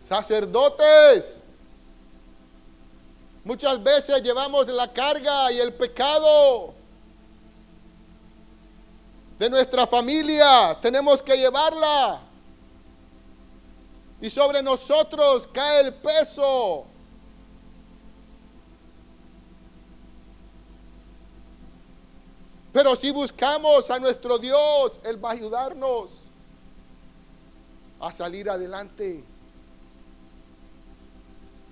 Sacerdotes, 0.00 1.44
muchas 3.44 3.80
veces 3.80 4.20
llevamos 4.20 4.66
la 4.66 4.92
carga 4.92 5.52
y 5.52 5.60
el 5.60 5.72
pecado 5.74 6.74
de 9.38 9.48
nuestra 9.48 9.86
familia. 9.86 10.76
Tenemos 10.82 11.22
que 11.22 11.36
llevarla. 11.36 12.22
Y 14.20 14.30
sobre 14.30 14.62
nosotros 14.62 15.48
cae 15.52 15.82
el 15.82 15.94
peso. 15.94 16.84
Pero 22.72 22.94
si 22.96 23.10
buscamos 23.10 23.90
a 23.90 23.98
nuestro 23.98 24.38
Dios, 24.38 25.00
Él 25.04 25.22
va 25.22 25.30
a 25.30 25.32
ayudarnos 25.32 26.10
a 28.00 28.12
salir 28.12 28.48
adelante. 28.50 29.24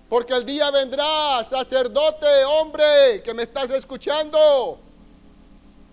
Porque 0.08 0.34
el 0.34 0.46
día 0.46 0.70
vendrá, 0.70 1.42
sacerdote, 1.44 2.44
hombre, 2.44 3.22
que 3.24 3.34
me 3.34 3.42
estás 3.42 3.70
escuchando, 3.70 4.78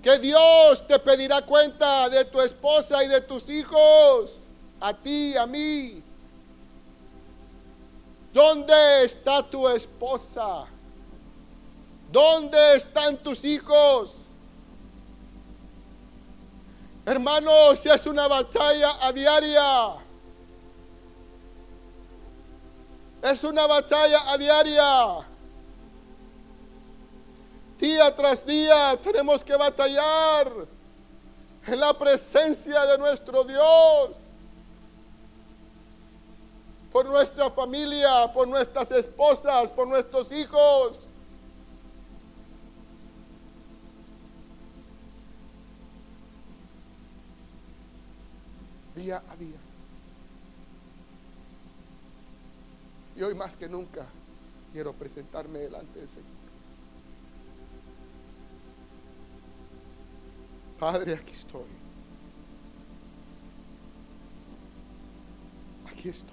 que 0.01 0.19
Dios 0.19 0.87
te 0.87 0.99
pedirá 0.99 1.41
cuenta 1.43 2.09
de 2.09 2.25
tu 2.25 2.39
esposa 2.41 3.03
y 3.03 3.07
de 3.07 3.21
tus 3.21 3.49
hijos, 3.49 4.39
a 4.79 4.93
ti, 4.93 5.35
a 5.35 5.45
mí. 5.45 6.03
¿Dónde 8.33 9.03
está 9.03 9.43
tu 9.47 9.69
esposa? 9.69 10.65
¿Dónde 12.11 12.75
están 12.75 13.15
tus 13.17 13.45
hijos? 13.45 14.15
Hermanos, 17.05 17.85
es 17.85 18.05
una 18.07 18.27
batalla 18.27 18.97
a 18.99 19.13
diaria. 19.13 19.95
Es 23.21 23.43
una 23.43 23.67
batalla 23.67 24.31
a 24.31 24.37
diaria. 24.37 25.27
Día 27.77 28.15
tras 28.15 28.45
día 28.45 28.97
tenemos 29.03 29.43
que 29.43 29.55
batallar 29.55 30.51
en 31.67 31.79
la 31.79 31.93
presencia 31.97 32.85
de 32.85 32.97
nuestro 32.97 33.43
Dios. 33.43 34.22
Por 36.93 37.07
nuestra 37.07 37.49
familia, 37.49 38.31
por 38.31 38.47
nuestras 38.47 38.91
esposas, 38.91 39.69
por 39.71 39.87
nuestros 39.87 40.31
hijos. 40.31 41.07
Día 48.95 49.23
a 49.27 49.35
día. 49.35 49.57
Y 53.15 53.23
hoy 53.23 53.33
más 53.33 53.55
que 53.55 53.67
nunca 53.67 54.05
quiero 54.71 54.93
presentarme 54.93 55.59
delante 55.59 55.99
del 55.99 56.09
Señor. 56.09 56.43
Padre, 60.79 61.15
aquí 61.15 61.31
estoy. 61.31 61.61
Aquí 65.87 66.09
estoy. 66.09 66.29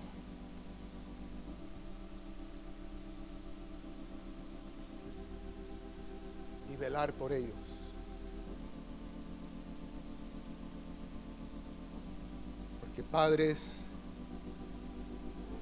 Y 6.70 6.70
velar 6.81 7.13
por 7.13 7.33
ellos. 7.33 7.55
Porque 12.81 13.03
padres, 13.03 13.87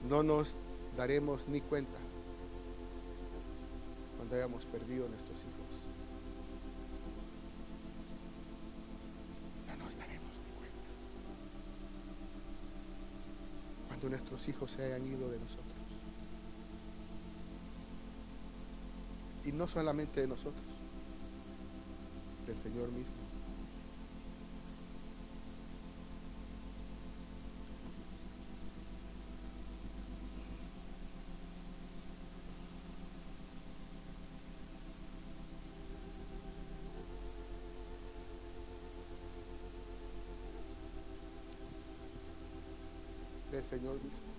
no 0.08 0.22
nos 0.22 0.56
daremos 0.96 1.46
ni 1.48 1.60
cuenta 1.60 1.98
cuando 4.16 4.36
hayamos 4.36 4.64
perdido 4.64 5.06
a 5.06 5.08
nuestros 5.08 5.40
hijos. 5.40 5.88
cuando 13.98 14.10
nuestros 14.10 14.48
hijos 14.48 14.70
se 14.70 14.84
hayan 14.84 15.04
ido 15.06 15.28
de 15.28 15.40
nosotros. 15.40 15.74
Y 19.44 19.50
no 19.50 19.66
solamente 19.66 20.20
de 20.20 20.28
nosotros, 20.28 20.77
del 22.48 22.56
Señor 22.56 22.88
mismo. 22.92 23.28
Señor 43.68 44.02
mismo. 44.02 44.37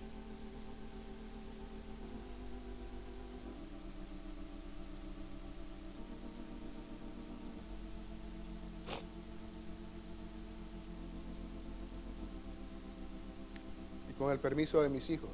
Con 14.20 14.30
el 14.30 14.38
permiso 14.38 14.82
de 14.82 14.90
mis 14.90 15.08
hijos, 15.08 15.30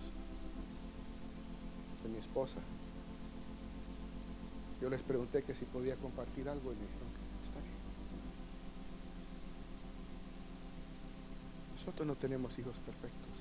de 2.05 2.09
mi 2.09 2.19
esposa, 2.19 2.59
yo 4.81 4.89
les 4.89 5.03
pregunté 5.03 5.43
que 5.43 5.57
si 5.57 5.65
podía 5.65 5.97
compartir 5.97 6.49
algo 6.49 6.73
y 6.73 6.77
me 6.77 6.83
dijeron 6.83 7.09
que 7.11 7.45
está 7.45 7.59
bien. 7.59 7.75
Nosotros 11.75 12.07
no 12.07 12.15
tenemos 12.15 12.57
hijos 12.61 12.79
perfectos. 12.79 13.33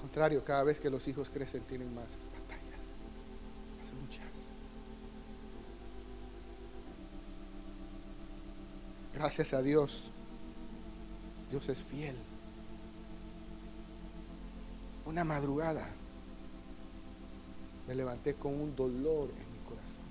contrario, 0.00 0.42
cada 0.42 0.64
vez 0.64 0.80
que 0.80 0.88
los 0.88 1.06
hijos 1.08 1.28
crecen 1.28 1.62
tienen 1.64 1.94
más 1.94 2.24
batallas, 2.32 2.59
Gracias 9.20 9.52
a 9.52 9.60
Dios, 9.60 10.10
Dios 11.50 11.68
es 11.68 11.82
fiel. 11.82 12.16
Una 15.04 15.24
madrugada 15.24 15.86
me 17.86 17.94
levanté 17.94 18.32
con 18.32 18.54
un 18.58 18.74
dolor 18.74 19.28
en 19.28 19.52
mi 19.52 19.58
corazón, 19.68 20.06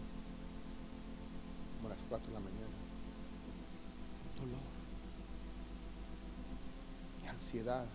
como 1.77 1.87
a 1.87 1.89
las 1.89 2.03
4 2.07 2.27
de 2.27 2.33
la 2.33 2.39
mañana. 2.39 2.77
Un 4.35 4.45
dolor, 4.45 4.61
y 7.23 7.27
ansiedad. 7.29 7.85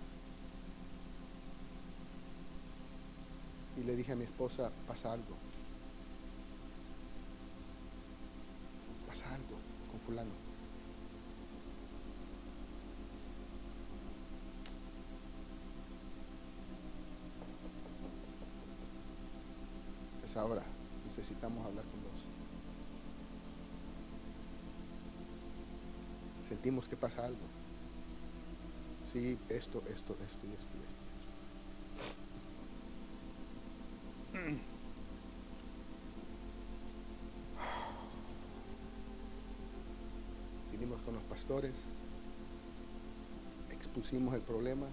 y 3.77 3.85
le 3.85 3.95
dije 3.95 4.11
a 4.11 4.17
mi 4.17 4.25
esposa, 4.25 4.73
pasa 4.89 5.13
algo. 5.13 5.37
Pasa 9.07 9.33
algo 9.33 9.57
con 9.93 10.01
fulano. 10.01 10.54
Ahora, 20.37 20.63
necesitamos 21.07 21.65
hablar 21.65 21.85
con 21.85 22.03
vos. 22.03 22.25
Sentimos 26.47 26.89
que 26.89 26.97
pasa 26.97 27.25
algo. 27.25 27.39
Sí, 29.13 29.39
esto, 29.49 29.83
esto, 29.89 30.17
esto 30.27 30.47
y 30.47 30.53
esto 30.53 30.75
y 30.75 30.83
esto. 30.89 31.05
Vinimos 40.73 41.01
con 41.03 41.15
los 41.15 41.23
pastores, 41.23 41.87
expusimos 43.71 44.35
el 44.35 44.41
problema. 44.41 44.87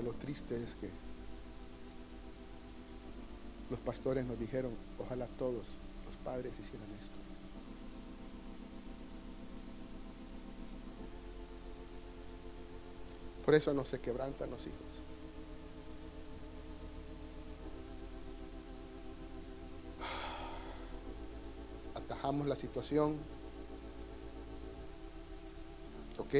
Lo 0.00 0.12
triste 0.14 0.56
es 0.62 0.74
que 0.74 0.88
los 3.70 3.78
pastores 3.80 4.24
nos 4.24 4.38
dijeron, 4.38 4.72
ojalá 4.98 5.26
todos 5.26 5.76
los 6.06 6.16
padres 6.24 6.58
hicieran 6.58 6.88
esto. 7.00 7.16
Por 13.44 13.54
eso 13.54 13.74
no 13.74 13.84
se 13.84 14.00
quebrantan 14.00 14.50
los 14.50 14.62
hijos. 14.66 14.78
Atajamos 21.94 22.46
la 22.46 22.56
situación. 22.56 23.16
¿Ok? 26.18 26.34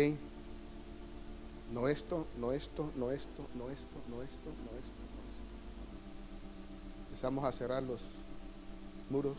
No 1.72 1.88
esto, 1.88 2.26
no 2.38 2.52
esto, 2.52 2.90
no 2.96 3.10
esto, 3.10 3.46
no 3.54 3.70
esto, 3.70 3.96
no 4.08 4.22
esto, 4.22 4.22
no 4.22 4.22
esto, 4.22 4.50
no 4.70 4.78
esto. 4.78 5.02
Empezamos 7.06 7.44
a 7.44 7.52
cerrar 7.52 7.82
los 7.82 8.02
muros. 9.08 9.38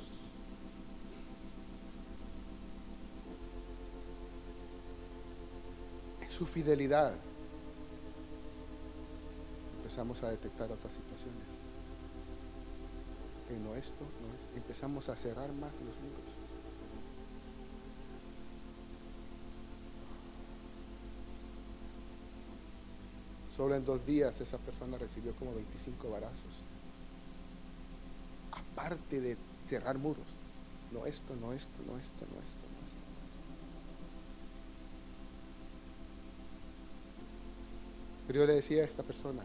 En 6.21 6.31
su 6.31 6.47
fidelidad 6.47 7.15
empezamos 9.77 10.23
a 10.23 10.29
detectar 10.29 10.71
otras 10.71 10.93
situaciones. 10.93 11.47
Que 13.47 13.57
no 13.57 13.75
esto, 13.75 14.03
no 14.21 14.33
es. 14.33 14.57
Empezamos 14.57 15.07
a 15.09 15.15
cerrar 15.15 15.51
más 15.53 15.71
los 15.73 15.95
muros. 15.97 16.42
Solo 23.55 23.75
en 23.75 23.85
dos 23.85 24.03
días 24.05 24.41
esa 24.41 24.57
persona 24.57 24.97
recibió 24.97 25.35
como 25.35 25.53
25 25.53 26.09
barazos. 26.09 26.63
Aparte 28.51 29.21
de 29.21 29.37
cerrar 29.67 29.99
muros. 29.99 30.25
No 30.91 31.05
esto, 31.05 31.35
no 31.35 31.53
esto, 31.53 31.77
no 31.85 31.97
esto, 31.99 32.25
no 32.25 32.33
esto, 32.33 32.33
no 32.33 32.39
esto. 32.41 33.03
Pero 38.25 38.39
yo 38.39 38.47
le 38.47 38.53
decía 38.55 38.81
a 38.81 38.85
esta 38.85 39.03
persona, 39.03 39.43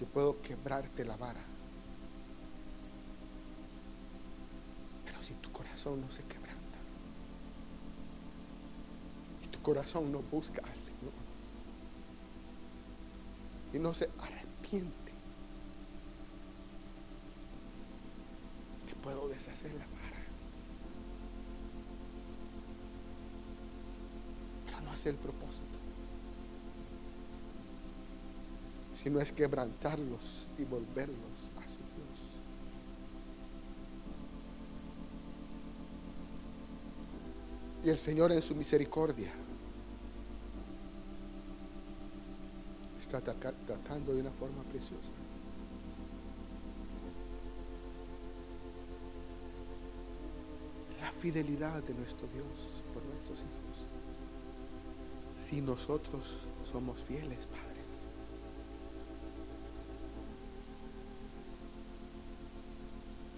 yo 0.00 0.06
puedo 0.06 0.40
quebrarte 0.40 1.04
la 1.04 1.16
vara. 1.16 1.42
Pero 5.04 5.22
si 5.22 5.34
tu 5.34 5.52
corazón 5.52 6.00
no 6.00 6.10
se 6.10 6.22
quebranta 6.22 6.78
y 9.44 9.48
tu 9.48 9.60
corazón 9.60 10.10
no 10.10 10.20
busca 10.20 10.62
y 13.72 13.78
no 13.78 13.94
se 13.94 14.08
arrepiente, 14.18 15.12
te 18.86 18.94
puedo 19.02 19.28
deshacer 19.28 19.70
la 19.72 19.86
vara. 19.86 20.24
Pero 24.66 24.80
no 24.80 24.90
hace 24.92 25.10
el 25.10 25.16
propósito. 25.16 25.80
sino 29.02 29.18
es 29.18 29.32
quebrantarlos 29.32 30.48
y 30.58 30.64
volverlos 30.64 31.50
a 31.56 31.68
su 31.68 31.78
Dios. 31.78 32.20
Y 37.82 37.88
el 37.88 37.96
Señor 37.96 38.30
en 38.32 38.42
su 38.42 38.54
misericordia 38.54 39.32
está 43.18 43.34
tratando 43.34 44.12
de 44.12 44.20
una 44.20 44.30
forma 44.30 44.62
preciosa. 44.64 45.10
La 51.00 51.12
fidelidad 51.12 51.82
de 51.82 51.94
nuestro 51.94 52.26
Dios 52.28 52.82
por 52.92 53.02
nuestros 53.04 53.38
hijos. 53.40 53.86
Si 55.38 55.60
nosotros 55.60 56.46
somos 56.70 57.02
fieles, 57.02 57.46
Padre. 57.46 57.70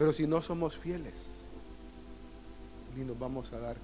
Pero 0.02 0.12
si 0.12 0.26
no 0.26 0.42
somos 0.42 0.76
fieles, 0.76 1.42
ni 2.96 3.04
nos 3.04 3.16
vamos 3.16 3.52
a 3.52 3.60
dar 3.60 3.76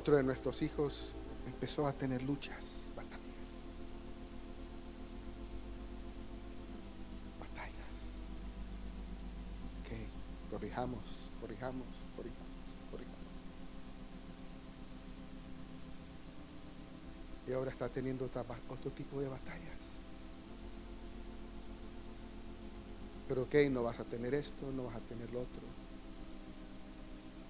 Otro 0.00 0.16
de 0.16 0.22
nuestros 0.22 0.62
hijos 0.62 1.12
empezó 1.46 1.86
a 1.86 1.92
tener 1.92 2.22
luchas. 2.22 2.84
corrijamos, 10.50 11.04
corrijamos, 11.38 11.86
corrijamos, 12.16 12.48
corrijamos. 12.90 13.18
Y 17.46 17.52
ahora 17.52 17.70
está 17.70 17.90
teniendo 17.90 18.24
otro 18.24 18.90
tipo 18.92 19.20
de 19.20 19.28
batallas. 19.28 19.98
Pero 23.28 23.42
ok, 23.42 23.54
no 23.70 23.82
vas 23.82 24.00
a 24.00 24.04
tener 24.04 24.32
esto, 24.32 24.72
no 24.72 24.84
vas 24.84 24.96
a 24.96 25.00
tener 25.00 25.30
lo 25.30 25.40
otro. 25.42 25.60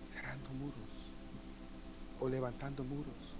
Cerrando 0.04 0.50
muros 0.50 0.89
o 2.20 2.28
levantando 2.28 2.84
muros. 2.84 3.34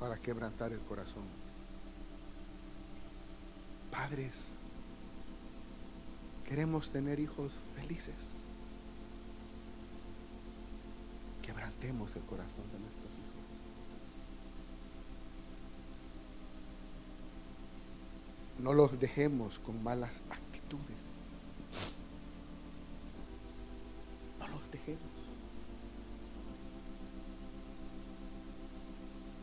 Para 0.00 0.18
quebrantar 0.18 0.72
el 0.72 0.80
corazón. 0.80 1.24
Padres, 3.90 4.56
queremos 6.46 6.90
tener 6.90 7.20
hijos 7.20 7.54
felices. 7.76 8.38
Quebrantemos 11.42 12.14
el 12.16 12.22
corazón 12.22 12.64
de 12.72 12.78
nuestros 12.80 13.12
hijos. 13.12 13.24
No 18.58 18.72
los 18.72 18.98
dejemos 18.98 19.58
con 19.58 19.82
malas 19.82 20.22
actitudes. 20.30 21.13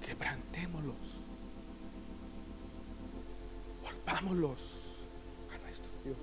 Quebrantémoslos. 0.05 1.21
Vámonos 4.05 4.59
a 5.53 5.57
nuestro 5.59 5.89
Dios. 6.03 6.17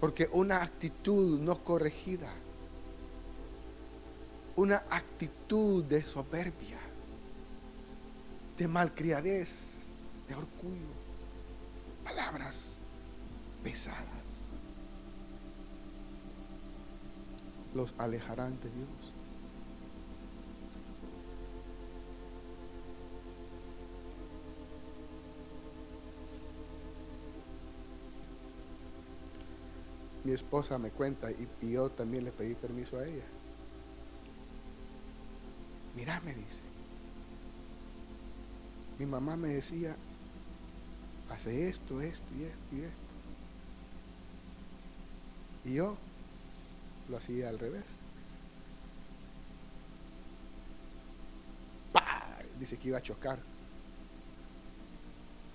Porque 0.00 0.28
una 0.32 0.62
actitud 0.62 1.38
no 1.40 1.62
corregida, 1.62 2.32
una 4.56 4.82
actitud 4.90 5.84
de 5.84 6.02
soberbia, 6.02 6.78
de 8.56 8.68
malcriadez, 8.68 9.90
de 10.28 10.34
orgullo, 10.34 10.94
palabras 12.02 12.78
pesadas, 13.62 14.25
los 17.76 17.94
alejarán 17.98 18.58
de 18.60 18.70
Dios. 18.70 19.16
mi 30.26 30.32
esposa 30.32 30.76
me 30.76 30.90
cuenta 30.90 31.30
y, 31.30 31.48
yo 31.70 31.88
también 31.88 32.24
le 32.24 32.32
pedí 32.32 32.56
permiso 32.56 32.98
a 32.98 33.06
ella. 33.06 33.24
Mira, 35.94 36.20
me 36.22 36.34
dice, 36.34 36.62
mi 38.98 39.06
mamá 39.06 39.36
me 39.36 39.48
decía, 39.48 39.94
hace 41.30 41.68
esto, 41.68 42.00
esto 42.00 42.26
y 42.36 42.42
esto 42.42 42.76
y 42.76 42.80
esto. 42.80 43.14
Y 45.64 45.74
yo 45.74 45.96
lo 47.08 47.16
hacía 47.16 47.48
al 47.48 47.58
revés. 47.58 47.84
Dice 52.58 52.76
que 52.78 52.88
iba 52.88 52.98
a 52.98 53.02
chocar. 53.02 53.38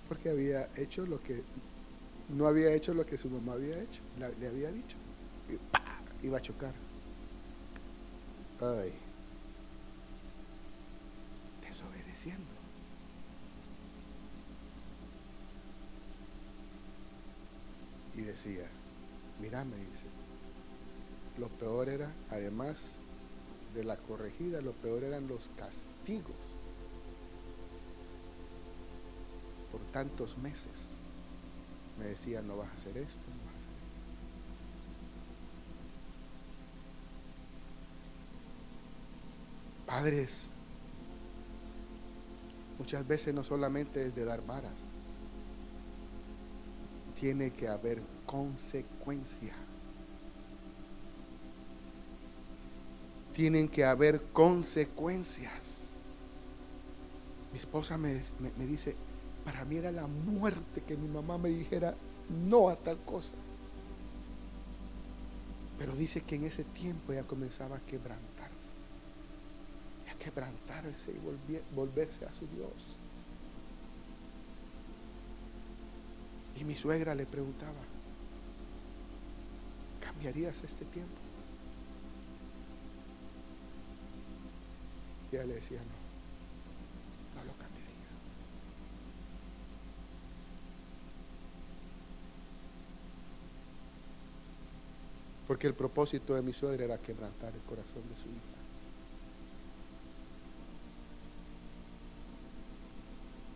Porque 0.08 0.30
había 0.30 0.68
hecho 0.76 1.04
lo 1.06 1.20
que 1.22 1.42
no 2.28 2.46
había 2.46 2.72
hecho 2.72 2.94
lo 2.94 3.04
que 3.04 3.18
su 3.18 3.28
mamá 3.28 3.54
había 3.54 3.78
hecho, 3.78 4.00
le 4.18 4.46
había 4.46 4.70
dicho. 4.70 4.96
Y 6.22 6.26
iba 6.26 6.38
a 6.38 6.42
chocar. 6.42 6.72
Ay. 8.60 8.92
Desobedeciendo. 11.68 12.54
Y 18.14 18.20
decía, 18.22 18.66
mira, 19.40 19.64
me 19.64 19.76
dice, 19.76 20.04
lo 21.38 21.48
peor 21.48 21.88
era, 21.88 22.12
además 22.30 22.92
de 23.74 23.84
la 23.84 23.96
corregida, 23.96 24.60
lo 24.60 24.72
peor 24.72 25.04
eran 25.04 25.28
los 25.28 25.48
castigos 25.56 26.36
por 29.72 29.80
tantos 29.90 30.36
meses 30.36 30.90
me 31.98 32.06
decía, 32.06 32.42
no 32.42 32.56
vas 32.56 32.68
a 32.68 32.74
hacer 32.74 32.96
esto, 32.98 33.20
no 33.28 33.36
vas 33.44 33.54
a 33.54 33.58
hacer 33.58 33.74
esto. 33.74 33.92
Padres, 39.86 40.48
muchas 42.78 43.06
veces 43.06 43.34
no 43.34 43.44
solamente 43.44 44.04
es 44.06 44.14
de 44.14 44.24
dar 44.24 44.44
varas, 44.44 44.78
tiene 47.18 47.50
que 47.52 47.68
haber 47.68 48.02
consecuencia. 48.26 49.54
Tienen 53.34 53.68
que 53.68 53.84
haber 53.84 54.22
consecuencias. 54.32 55.88
Mi 57.52 57.58
esposa 57.58 57.98
me, 57.98 58.20
me 58.58 58.66
dice, 58.66 58.94
para 59.44 59.64
mí 59.64 59.76
era 59.76 59.90
la 59.90 60.06
muerte 60.06 60.82
que 60.82 60.96
mi 60.96 61.08
mamá 61.08 61.38
me 61.38 61.48
dijera 61.48 61.94
no 62.48 62.68
a 62.68 62.76
tal 62.76 62.98
cosa. 62.98 63.34
Pero 65.78 65.94
dice 65.96 66.20
que 66.20 66.36
en 66.36 66.44
ese 66.44 66.64
tiempo 66.64 67.12
ella 67.12 67.24
comenzaba 67.24 67.76
a 67.76 67.80
quebrantarse. 67.80 68.72
A 70.10 70.18
quebrantarse 70.18 71.10
y 71.10 71.74
volverse 71.74 72.24
a 72.24 72.32
su 72.32 72.46
Dios. 72.46 72.96
Y 76.60 76.64
mi 76.64 76.76
suegra 76.76 77.14
le 77.14 77.26
preguntaba, 77.26 77.80
¿cambiarías 80.00 80.62
este 80.62 80.84
tiempo? 80.84 81.16
Y 85.32 85.36
ella 85.36 85.46
le 85.46 85.54
decía, 85.54 85.78
no, 85.78 87.40
no 87.40 87.46
lo 87.46 87.52
cambiaría. 87.52 87.88
Porque 95.48 95.66
el 95.66 95.74
propósito 95.74 96.34
de 96.34 96.42
mi 96.42 96.52
suegra 96.52 96.84
era 96.84 96.98
quebrantar 96.98 97.54
el 97.54 97.62
corazón 97.62 98.02
de 98.10 98.16
su 98.16 98.28
hija. 98.28 98.60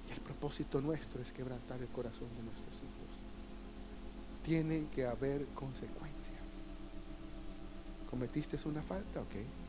Y 0.08 0.12
el 0.12 0.20
propósito 0.20 0.80
nuestro 0.80 1.20
es 1.20 1.30
quebrantar 1.30 1.78
el 1.82 1.88
corazón 1.88 2.28
de 2.38 2.42
nuestros 2.42 2.74
hijos. 2.76 3.16
Tienen 4.42 4.86
que 4.86 5.04
haber 5.04 5.44
consecuencias. 5.48 6.40
¿Cometiste 8.08 8.56
una 8.66 8.82
falta? 8.82 9.20
Ok 9.20 9.65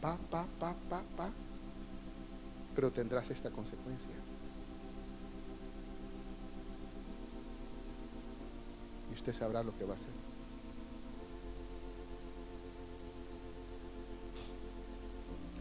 pa, 0.00 0.16
pa, 0.30 0.46
pa, 0.58 0.74
pa, 0.88 1.02
pa, 1.16 1.30
pero 2.74 2.90
tendrás 2.90 3.30
esta 3.30 3.50
consecuencia. 3.50 4.10
Y 9.10 9.14
usted 9.14 9.34
sabrá 9.34 9.62
lo 9.62 9.76
que 9.76 9.84
va 9.84 9.92
a 9.92 9.96
hacer. 9.96 10.12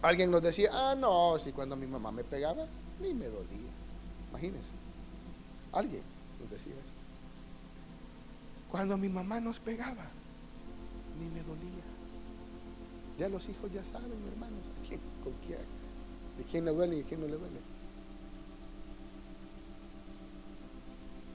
Alguien 0.02 0.32
nos 0.32 0.42
decía, 0.42 0.70
ah, 0.72 0.96
no, 0.96 1.38
si 1.40 1.52
cuando 1.52 1.76
mi 1.76 1.86
mamá 1.86 2.12
me 2.12 2.24
pegaba, 2.24 2.66
ni 3.02 3.14
me 3.14 3.28
dolía. 3.28 3.70
Imagínense. 4.30 4.72
Alguien 5.74 6.02
nos 6.40 6.50
decía 6.50 6.74
eso. 6.74 6.94
Cuando 8.72 8.98
mi 8.98 9.10
mamá 9.10 9.40
nos 9.40 9.60
pegaba, 9.60 10.06
ni 11.20 11.28
me 11.28 11.42
dolía. 11.42 11.79
Ya 13.20 13.28
los 13.28 13.49
hijos 13.49 13.70
ya 13.70 13.84
saben, 13.84 14.17
hermanos, 14.32 14.63
a 14.65 14.88
quién, 14.88 15.01
con 15.22 15.34
quién, 15.45 15.59
de 16.38 16.43
quién 16.49 16.63
le 16.63 16.72
duele 16.72 16.95
y 16.95 16.99
de 16.99 17.03
quién 17.03 17.20
no 17.20 17.28
le 17.28 17.36
duele. 17.36 17.59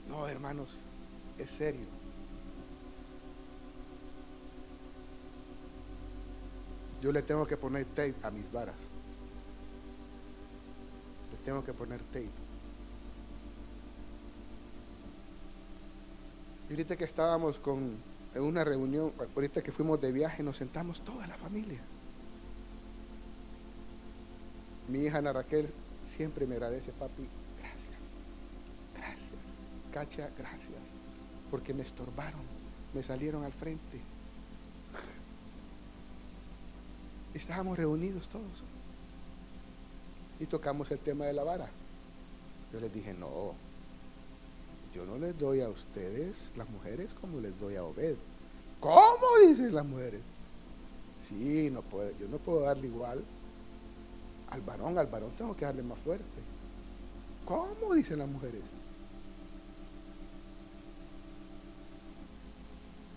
No, 0.09 0.27
hermanos, 0.27 0.81
es 1.37 1.51
serio. 1.51 1.85
Yo 7.03 7.11
le 7.11 7.21
tengo 7.21 7.45
que 7.45 7.55
poner 7.55 7.85
tape 7.85 8.15
a 8.23 8.31
mis 8.31 8.51
varas. 8.51 8.77
Le 11.31 11.37
tengo 11.45 11.63
que 11.63 11.71
poner 11.71 12.01
tape. 12.05 12.29
Y 16.67 16.71
ahorita 16.71 16.95
que 16.95 17.03
estábamos 17.03 17.59
con 17.59 18.14
en 18.35 18.43
una 18.43 18.63
reunión, 18.65 19.13
ahorita 19.33 19.63
que 19.63 19.71
fuimos 19.71 19.99
de 20.01 20.11
viaje, 20.11 20.43
nos 20.43 20.57
sentamos 20.57 21.01
toda 21.01 21.25
la 21.25 21.35
familia. 21.35 21.79
Mi 24.89 24.99
hija 24.99 25.19
Ana 25.19 25.33
Raquel 25.33 25.67
siempre 26.03 26.45
me 26.45 26.55
agradece, 26.55 26.91
papi, 26.91 27.27
gracias, 27.59 27.95
gracias. 28.93 29.31
Cacha, 29.91 30.29
gracias, 30.37 30.81
porque 31.49 31.73
me 31.73 31.83
estorbaron, 31.83 32.41
me 32.93 33.01
salieron 33.01 33.45
al 33.45 33.53
frente. 33.53 34.01
Estábamos 37.33 37.77
reunidos 37.77 38.27
todos 38.27 38.63
y 40.39 40.45
tocamos 40.45 40.91
el 40.91 40.99
tema 40.99 41.25
de 41.25 41.33
la 41.33 41.43
vara. 41.43 41.69
Yo 42.73 42.81
les 42.81 42.93
dije, 42.93 43.13
no, 43.13 43.53
yo 44.95 45.05
no 45.05 45.17
les 45.17 45.37
doy 45.37 45.59
a 45.59 45.67
ustedes, 45.67 46.51
las 46.55 46.69
mujeres, 46.69 47.13
como 47.13 47.41
les 47.41 47.59
doy 47.59 47.75
a 47.75 47.83
Obed. 47.83 48.15
¿Cómo 48.79 49.27
dicen 49.45 49.75
las 49.75 49.85
mujeres? 49.85 50.21
Sí, 51.19 51.69
no 51.69 51.83
yo 52.19 52.27
no 52.29 52.37
puedo 52.37 52.61
darle 52.61 52.87
igual 52.87 53.23
al 54.49 54.61
varón, 54.61 54.97
al 54.97 55.07
varón 55.07 55.31
tengo 55.37 55.55
que 55.55 55.65
darle 55.65 55.83
más 55.83 55.99
fuerte. 55.99 56.23
¿Cómo 57.45 57.93
dicen 57.93 58.19
las 58.19 58.27
mujeres? 58.27 58.61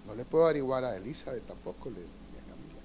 No 0.06 0.14
le 0.14 0.24
puedo 0.24 0.46
dar 0.46 0.56
igual 0.56 0.84
a 0.84 0.96
Elizabeth 0.96 1.46
tampoco, 1.46 1.90
le 1.90 2.00
a 2.00 2.50
Camila. 2.50 2.80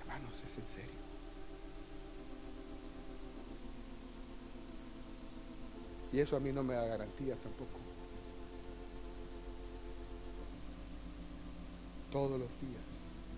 Hermanos, 0.00 0.42
es 0.44 0.58
en 0.58 0.66
serio. 0.66 0.93
Y 6.14 6.20
eso 6.20 6.36
a 6.36 6.40
mí 6.40 6.52
no 6.52 6.62
me 6.62 6.74
da 6.74 6.86
garantía 6.86 7.34
tampoco. 7.34 7.72
Todos 12.12 12.38
los 12.38 12.48
días 12.60 12.84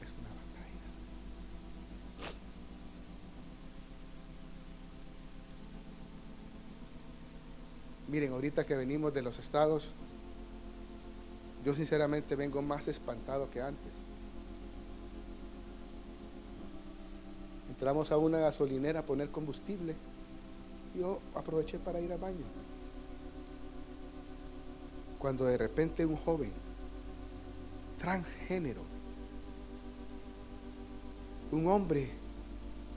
es 0.04 0.10
una 0.12 0.28
batalla. 0.28 0.82
Miren, 8.08 8.32
ahorita 8.34 8.66
que 8.66 8.76
venimos 8.76 9.14
de 9.14 9.22
los 9.22 9.38
estados, 9.38 9.88
yo 11.64 11.74
sinceramente 11.74 12.36
vengo 12.36 12.60
más 12.60 12.88
espantado 12.88 13.50
que 13.50 13.62
antes. 13.62 13.92
Entramos 17.70 18.12
a 18.12 18.18
una 18.18 18.38
gasolinera 18.38 19.00
a 19.00 19.06
poner 19.06 19.30
combustible. 19.30 19.94
Yo 20.96 21.20
aproveché 21.34 21.78
para 21.78 22.00
ir 22.00 22.10
al 22.12 22.18
baño 22.18 22.44
cuando 25.18 25.44
de 25.44 25.58
repente 25.58 26.06
un 26.06 26.16
joven 26.16 26.52
transgénero, 27.98 28.82
un 31.50 31.66
hombre 31.66 32.10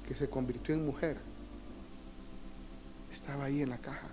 que 0.08 0.16
se 0.16 0.30
convirtió 0.30 0.76
en 0.76 0.86
mujer, 0.86 1.18
estaba 3.12 3.46
ahí 3.46 3.62
en 3.62 3.70
la 3.70 3.78
caja. 3.78 4.10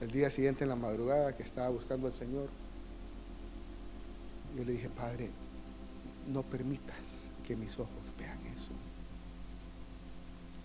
El 0.00 0.10
día 0.10 0.30
siguiente 0.30 0.64
en 0.64 0.70
la 0.70 0.76
madrugada 0.76 1.36
que 1.36 1.42
estaba 1.42 1.68
buscando 1.68 2.06
al 2.06 2.12
Señor, 2.14 2.48
yo 4.56 4.64
le 4.64 4.72
dije, 4.72 4.88
Padre, 4.88 5.28
no 6.28 6.42
permitas 6.42 7.24
que 7.50 7.56
mis 7.56 7.76
ojos 7.80 7.90
vean 8.16 8.38
eso. 8.54 8.70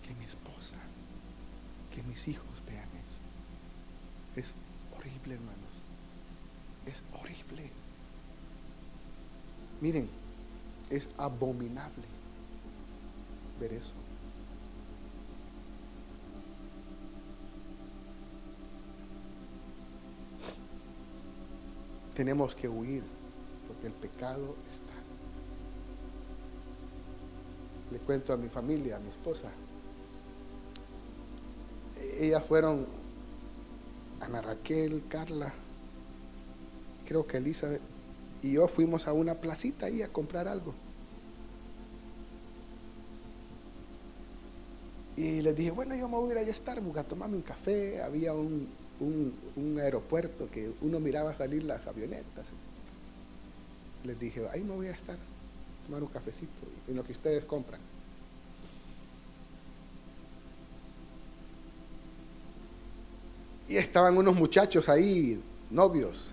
Que 0.06 0.14
mi 0.14 0.24
esposa 0.24 0.76
que 1.92 2.00
mis 2.04 2.28
hijos 2.28 2.62
vean 2.64 2.88
eso. 3.04 3.18
Es 4.36 4.54
horrible, 4.96 5.34
hermanos. 5.34 5.74
Es 6.86 7.02
horrible. 7.12 7.72
Miren, 9.80 10.08
es 10.88 11.08
abominable 11.18 12.04
ver 13.58 13.72
eso. 13.72 13.94
Tenemos 22.14 22.54
que 22.54 22.68
huir 22.68 23.02
porque 23.66 23.88
el 23.88 23.92
pecado 23.92 24.54
está. 24.72 24.95
Le 27.90 27.98
cuento 27.98 28.32
a 28.32 28.36
mi 28.36 28.48
familia, 28.48 28.96
a 28.96 29.00
mi 29.00 29.10
esposa, 29.10 29.50
ellas 32.18 32.44
fueron 32.44 32.86
Ana 34.20 34.40
Raquel, 34.40 35.04
Carla, 35.08 35.52
creo 37.06 37.26
que 37.26 37.36
Elizabeth, 37.36 37.80
y 38.42 38.52
yo 38.52 38.68
fuimos 38.68 39.06
a 39.06 39.12
una 39.12 39.34
placita 39.34 39.86
ahí 39.86 40.02
a 40.02 40.08
comprar 40.08 40.48
algo. 40.48 40.74
Y 45.16 45.40
les 45.40 45.56
dije, 45.56 45.70
bueno, 45.70 45.96
yo 45.96 46.08
me 46.08 46.16
voy 46.16 46.36
a 46.36 46.42
ir 46.42 46.50
a 46.50 46.54
Starbucks 46.54 46.98
a 46.98 47.04
tomarme 47.04 47.36
un 47.36 47.42
café. 47.42 48.02
Había 48.02 48.34
un, 48.34 48.68
un, 49.00 49.78
aeropuerto 49.78 50.50
que 50.50 50.70
uno 50.82 51.00
miraba 51.00 51.34
salir 51.34 51.64
las 51.64 51.86
avionetas. 51.86 52.48
Les 54.04 54.18
dije, 54.20 54.46
ahí 54.52 54.62
me 54.62 54.74
voy 54.74 54.88
a 54.88 54.92
estar, 54.92 55.16
tomar 55.86 56.02
un 56.02 56.08
cafecito 56.08 56.52
en 56.88 56.96
lo 56.96 57.04
que 57.04 57.12
ustedes 57.12 57.44
compran. 57.44 57.80
Y 63.68 63.76
estaban 63.76 64.16
unos 64.16 64.34
muchachos 64.34 64.88
ahí, 64.88 65.40
novios. 65.70 66.32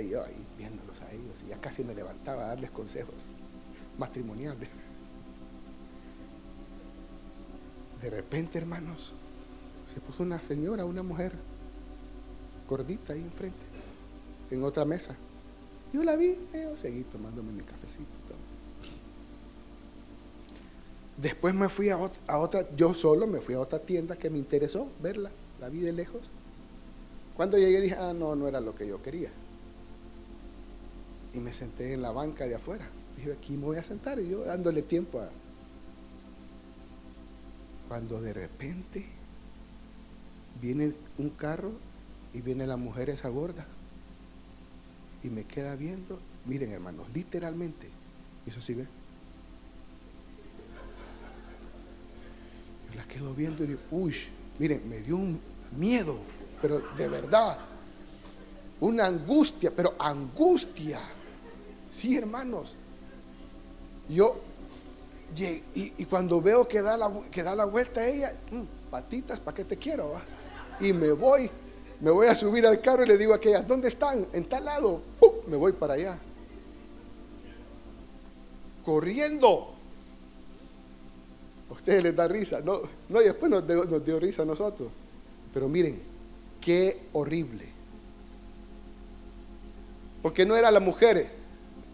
Y 0.00 0.08
yo 0.08 0.24
ahí 0.24 0.46
viéndolos 0.56 1.00
a 1.00 1.12
ellos. 1.12 1.42
Y 1.44 1.50
ya 1.50 1.60
casi 1.60 1.84
me 1.84 1.94
levantaba 1.94 2.44
a 2.44 2.46
darles 2.48 2.70
consejos 2.70 3.26
matrimoniales. 3.98 4.68
De 8.00 8.10
repente, 8.10 8.58
hermanos, 8.58 9.12
se 9.92 10.00
puso 10.00 10.22
una 10.22 10.40
señora, 10.40 10.84
una 10.84 11.02
mujer 11.02 11.32
gordita 12.68 13.12
ahí 13.12 13.20
enfrente, 13.20 13.62
en 14.50 14.64
otra 14.64 14.84
mesa. 14.84 15.14
Yo 15.92 16.02
la 16.04 16.16
vi, 16.16 16.36
yo 16.54 16.76
seguí 16.76 17.02
tomándome 17.04 17.52
mi 17.52 17.62
cafecito. 17.62 18.06
Después 21.18 21.54
me 21.54 21.68
fui 21.68 21.90
a 21.90 21.98
otra, 21.98 22.66
yo 22.74 22.94
solo 22.94 23.26
me 23.26 23.40
fui 23.40 23.54
a 23.54 23.60
otra 23.60 23.78
tienda 23.78 24.16
que 24.16 24.30
me 24.30 24.38
interesó 24.38 24.88
verla, 25.02 25.30
la 25.60 25.68
vi 25.68 25.80
de 25.80 25.92
lejos. 25.92 26.22
Cuando 27.36 27.58
llegué 27.58 27.80
dije, 27.80 27.96
ah, 27.98 28.12
no, 28.14 28.34
no 28.34 28.48
era 28.48 28.60
lo 28.60 28.74
que 28.74 28.88
yo 28.88 29.02
quería. 29.02 29.30
Y 31.34 31.38
me 31.38 31.52
senté 31.52 31.92
en 31.92 32.02
la 32.02 32.10
banca 32.10 32.46
de 32.46 32.54
afuera. 32.54 32.88
Dije, 33.16 33.32
aquí 33.32 33.56
me 33.56 33.66
voy 33.66 33.76
a 33.76 33.84
sentar 33.84 34.18
y 34.18 34.28
yo 34.28 34.44
dándole 34.44 34.82
tiempo 34.82 35.20
a... 35.20 35.28
Cuando 37.88 38.20
de 38.22 38.32
repente 38.32 39.04
viene 40.60 40.94
un 41.18 41.28
carro 41.30 41.72
y 42.32 42.40
viene 42.40 42.66
la 42.66 42.78
mujer 42.78 43.10
esa 43.10 43.28
gorda 43.28 43.66
y 45.22 45.30
me 45.30 45.44
queda 45.44 45.76
viendo, 45.76 46.18
miren 46.46 46.72
hermanos, 46.72 47.06
literalmente, 47.14 47.88
eso 48.46 48.60
sí 48.60 48.74
ve. 48.74 48.86
Yo 52.90 52.96
la 52.96 53.04
quedo 53.04 53.34
viendo 53.34 53.64
y 53.64 53.68
digo, 53.68 53.80
uy, 53.90 54.14
miren, 54.58 54.88
me 54.88 54.98
dio 54.98 55.16
un 55.16 55.40
miedo, 55.76 56.18
pero 56.60 56.80
de 56.80 57.08
verdad, 57.08 57.58
una 58.80 59.06
angustia, 59.06 59.72
pero 59.74 59.94
angustia. 59.98 61.00
Sí, 61.90 62.16
hermanos. 62.16 62.74
Yo, 64.08 64.40
y, 65.74 66.04
cuando 66.06 66.40
veo 66.42 66.66
que 66.66 66.82
da, 66.82 66.96
la, 66.96 67.10
que 67.30 67.42
da 67.42 67.54
la 67.54 67.64
vuelta 67.64 68.00
a 68.00 68.08
ella, 68.08 68.36
mm, 68.50 68.90
patitas, 68.90 69.40
¿para 69.40 69.56
qué 69.56 69.64
te 69.64 69.76
quiero? 69.76 70.20
Y 70.80 70.92
me 70.92 71.12
voy 71.12 71.48
me 72.02 72.10
voy 72.10 72.26
a 72.26 72.34
subir 72.34 72.66
al 72.66 72.80
carro 72.80 73.04
y 73.04 73.06
le 73.06 73.16
digo 73.16 73.32
a 73.32 73.36
aquellas, 73.36 73.66
¿dónde 73.66 73.86
están? 73.86 74.26
En 74.32 74.44
tal 74.46 74.64
lado. 74.64 75.00
Me 75.46 75.56
voy 75.56 75.72
para 75.72 75.94
allá. 75.94 76.18
Corriendo. 78.84 79.74
A 81.70 81.72
ustedes 81.72 82.02
les 82.02 82.14
da 82.14 82.28
risa. 82.28 82.60
No, 82.60 82.80
no 83.08 83.20
y 83.20 83.24
después 83.24 83.50
nos 83.50 83.66
dio, 83.66 83.84
nos 83.84 84.04
dio 84.04 84.18
risa 84.20 84.42
a 84.42 84.46
nosotros. 84.46 84.90
Pero 85.52 85.68
miren, 85.68 86.00
qué 86.60 87.06
horrible. 87.12 87.68
Porque 90.22 90.46
no 90.46 90.56
era 90.56 90.70
la 90.70 90.80
mujer, 90.80 91.28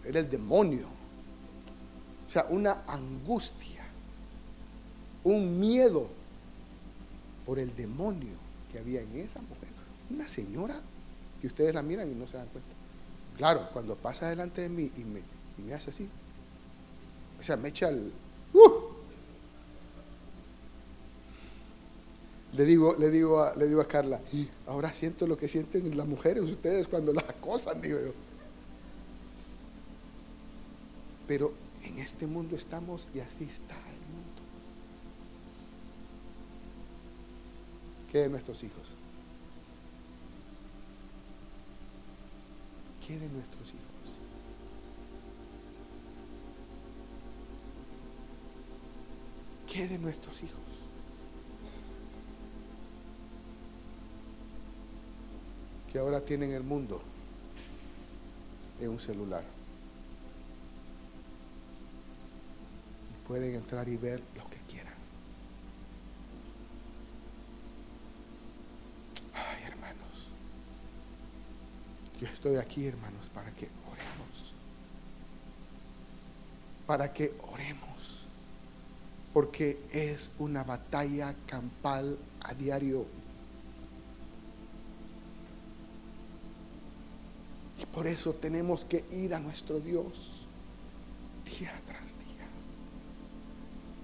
era 0.05 0.19
el 0.19 0.29
demonio. 0.29 0.87
O 2.27 2.31
sea, 2.31 2.45
una 2.49 2.83
angustia, 2.85 3.83
un 5.23 5.59
miedo 5.59 6.07
por 7.45 7.57
el 7.57 7.75
demonio 7.75 8.35
que 8.71 8.77
había 8.77 9.01
en 9.01 9.17
esa 9.17 9.41
mujer. 9.41 9.69
Una 10.11 10.27
señora 10.27 10.79
que 11.41 11.47
ustedes 11.47 11.73
la 11.73 11.81
miran 11.81 12.11
y 12.11 12.13
no 12.13 12.27
se 12.27 12.37
dan 12.37 12.47
cuenta. 12.47 12.78
Claro, 13.39 13.69
cuando 13.71 13.95
pasa 13.95 14.27
delante 14.27 14.59
de 14.59 14.67
mí 14.67 14.91
y 14.97 15.05
me, 15.05 15.73
hace 15.73 15.91
así, 15.91 16.09
o 17.39 17.43
sea, 17.43 17.55
me 17.55 17.69
echa 17.69 17.87
el... 17.87 18.11
¡uh! 18.53 18.69
Le 22.51 22.65
digo, 22.65 22.97
le, 22.99 23.09
digo 23.09 23.41
a, 23.41 23.55
le 23.55 23.65
digo 23.65 23.79
a 23.79 23.87
Carla, 23.87 24.19
ahora 24.67 24.91
siento 24.91 25.25
lo 25.25 25.37
que 25.37 25.47
sienten 25.47 25.95
las 25.95 26.05
mujeres 26.05 26.43
ustedes 26.43 26.89
cuando 26.89 27.13
las 27.13 27.23
acosan, 27.29 27.81
digo 27.81 27.97
yo. 28.01 28.11
Pero 31.25 31.53
en 31.85 31.99
este 31.99 32.27
mundo 32.27 32.57
estamos 32.57 33.07
y 33.15 33.21
así 33.21 33.45
está 33.45 33.75
el 33.75 34.01
mundo. 34.11 34.41
¿Qué 38.11 38.17
de 38.17 38.27
nuestros 38.27 38.61
hijos? 38.65 38.98
¿Qué 43.09 43.17
de 43.17 43.27
nuestros 43.27 43.69
hijos? 43.69 44.19
¿Qué 49.67 49.87
de 49.87 49.97
nuestros 49.97 50.43
hijos? 50.43 50.59
Que 55.91 55.97
ahora 55.97 56.21
tienen 56.21 56.53
el 56.53 56.61
mundo 56.61 57.01
en 58.79 58.89
un 58.91 58.99
celular. 58.99 59.43
Y 63.09 63.27
pueden 63.27 63.55
entrar 63.55 63.89
y 63.89 63.97
ver 63.97 64.21
lo 64.35 64.47
que 64.51 64.58
Yo 72.19 72.27
estoy 72.27 72.57
aquí, 72.57 72.85
hermanos, 72.85 73.29
para 73.33 73.49
que 73.51 73.69
oremos. 73.89 74.53
Para 76.85 77.13
que 77.13 77.33
oremos. 77.53 78.25
Porque 79.33 79.79
es 79.91 80.29
una 80.37 80.63
batalla 80.65 81.33
campal 81.45 82.17
a 82.41 82.53
diario. 82.53 83.05
Y 87.81 87.85
por 87.85 88.05
eso 88.05 88.33
tenemos 88.33 88.83
que 88.83 89.05
ir 89.11 89.33
a 89.33 89.39
nuestro 89.39 89.79
Dios 89.79 90.45
día 91.45 91.71
tras 91.87 92.09
día 92.19 92.47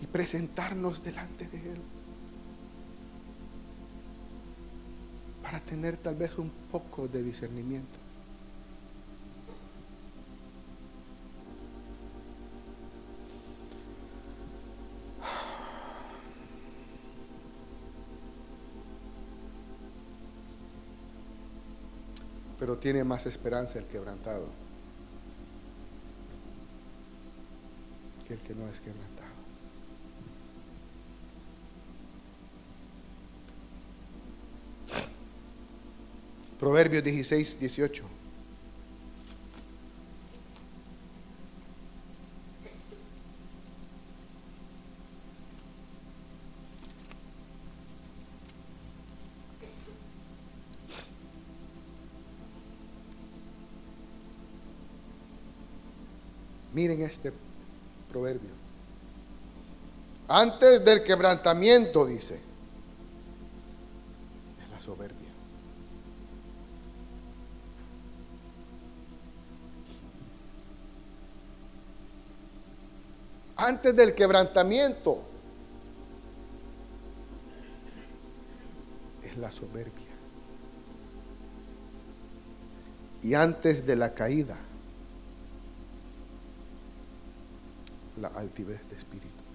y 0.02 0.08
presentarnos 0.08 1.04
delante 1.04 1.50
de 1.50 1.58
Él. 1.58 1.82
Para 5.44 5.60
tener 5.60 5.98
tal 5.98 6.16
vez 6.16 6.38
un 6.38 6.50
poco 6.72 7.10
de 7.10 7.22
discernimiento. 7.22 8.05
Pero 22.66 22.80
tiene 22.80 23.04
más 23.04 23.28
esperanza 23.28 23.78
el 23.78 23.86
quebrantado 23.86 24.48
que 28.28 28.34
el 28.34 28.40
que 28.40 28.56
no 28.56 28.68
es 28.68 28.80
quebrantado. 28.80 29.30
Proverbios 36.58 37.04
16, 37.04 37.60
18. 37.60 38.04
Miren 56.76 56.95
este 57.06 57.32
proverbio. 58.10 58.50
Antes 60.28 60.84
del 60.84 61.04
quebrantamiento, 61.04 62.06
dice, 62.06 62.36
es 62.36 62.42
la 64.72 64.82
soberbia. 64.82 65.30
Antes 73.58 73.96
del 73.96 74.14
quebrantamiento 74.14 75.22
es 79.24 79.38
la 79.38 79.50
soberbia. 79.52 79.94
Y 83.24 83.34
antes 83.34 83.86
de 83.86 83.96
la 83.96 84.14
caída 84.14 84.58
altivez 88.28 88.80
de 88.90 88.96
espíritu. 88.96 89.46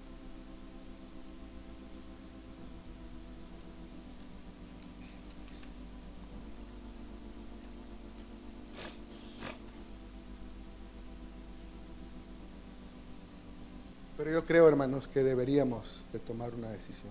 Pero 14.21 14.33
yo 14.33 14.45
creo, 14.45 14.67
hermanos, 14.67 15.07
que 15.07 15.23
deberíamos 15.23 16.05
de 16.13 16.19
tomar 16.19 16.53
una 16.53 16.69
decisión. 16.69 17.09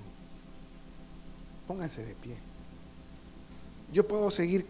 Pónganse 1.66 2.04
de 2.04 2.14
pie. 2.14 2.36
Yo 3.92 4.06
puedo 4.06 4.30
seguir 4.30 4.64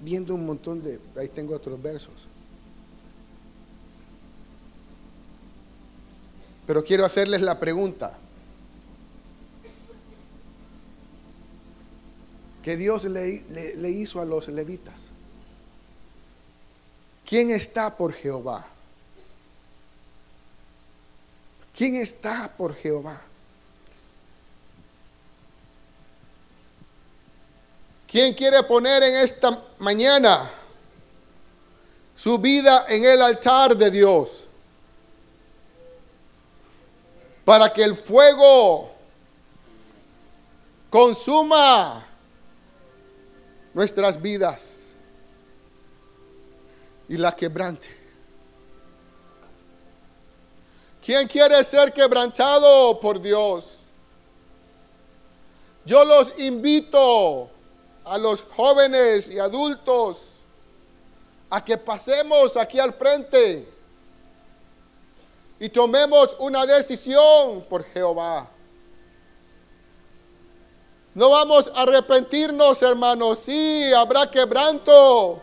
viendo 0.00 0.34
un 0.34 0.46
montón 0.46 0.82
de, 0.82 0.98
ahí 1.16 1.28
tengo 1.28 1.54
otros 1.54 1.82
versos. 1.82 2.28
Pero 6.70 6.84
quiero 6.84 7.04
hacerles 7.04 7.40
la 7.40 7.58
pregunta. 7.58 8.16
que 12.62 12.76
Dios 12.76 13.02
le, 13.06 13.42
le 13.74 13.90
hizo 13.90 14.20
a 14.20 14.24
los 14.24 14.46
levitas. 14.46 15.10
¿Quién 17.26 17.50
está 17.50 17.96
por 17.96 18.12
Jehová? 18.12 18.64
¿Quién 21.74 21.96
está 21.96 22.54
por 22.56 22.76
Jehová? 22.76 23.20
¿Quién 28.06 28.32
quiere 28.32 28.62
poner 28.62 29.02
en 29.02 29.16
esta 29.16 29.60
mañana 29.80 30.48
su 32.14 32.38
vida 32.38 32.84
en 32.88 33.04
el 33.04 33.20
altar 33.20 33.76
de 33.76 33.90
Dios? 33.90 34.46
Para 37.50 37.72
que 37.72 37.82
el 37.82 37.96
fuego 37.96 38.92
consuma 40.88 42.06
nuestras 43.74 44.22
vidas 44.22 44.94
y 47.08 47.16
la 47.16 47.34
quebrante. 47.34 47.88
¿Quién 51.04 51.26
quiere 51.26 51.64
ser 51.64 51.92
quebrantado 51.92 53.00
por 53.00 53.20
Dios? 53.20 53.80
Yo 55.84 56.04
los 56.04 56.38
invito 56.38 57.50
a 58.04 58.16
los 58.16 58.44
jóvenes 58.44 59.28
y 59.28 59.40
adultos 59.40 60.34
a 61.50 61.64
que 61.64 61.76
pasemos 61.76 62.56
aquí 62.56 62.78
al 62.78 62.92
frente 62.92 63.79
y 65.60 65.68
tomemos 65.68 66.34
una 66.38 66.64
decisión 66.64 67.62
por 67.68 67.84
Jehová. 67.84 68.48
No 71.14 71.28
vamos 71.28 71.70
a 71.74 71.82
arrepentirnos, 71.82 72.80
hermanos. 72.80 73.40
Sí, 73.40 73.92
habrá 73.92 74.30
quebranto. 74.30 75.42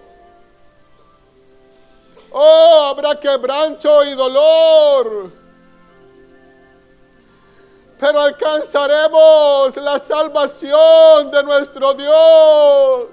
Oh, 2.31 2.87
habrá 2.89 3.19
quebranto 3.19 4.03
y 4.05 4.15
dolor. 4.15 5.31
Pero 7.99 8.19
alcanzaremos 8.19 9.75
la 9.77 9.99
salvación 9.99 11.29
de 11.29 11.43
nuestro 11.43 11.93
Dios. 11.93 13.07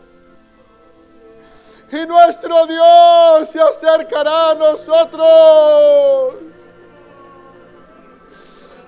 Y 1.92 2.06
nuestro 2.06 2.66
Dios 2.66 3.48
se 3.50 3.60
acercará 3.60 4.50
a 4.50 4.54
nosotros. 4.54 6.53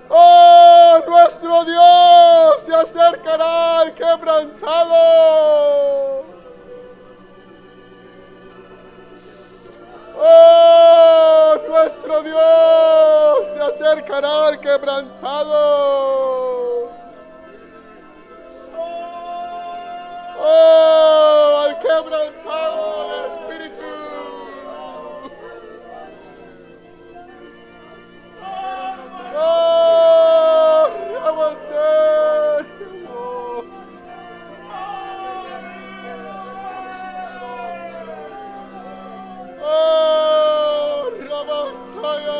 Oh, 0.09 0.99
nuestro 1.05 1.65
Dios 1.65 2.61
se 2.63 2.73
acercará 2.73 3.79
al 3.79 3.93
quebrantado. 3.93 4.95
Oh, 10.19 11.55
nuestro 11.67 12.23
Dios 12.23 13.49
se 13.53 13.59
acercará 13.59 14.47
al 14.47 14.59
quebrantado. 14.59 15.57
Oh, 20.39 21.63
al 21.65 21.79
quebrantado 21.79 23.09
del 23.09 23.31
Espíritu. 23.31 23.83
Oh, 29.35 30.83
Rabané, 31.13 32.65
oh. 33.09 33.63
Oh, 39.61 41.11
Rabasaya, 41.29 42.39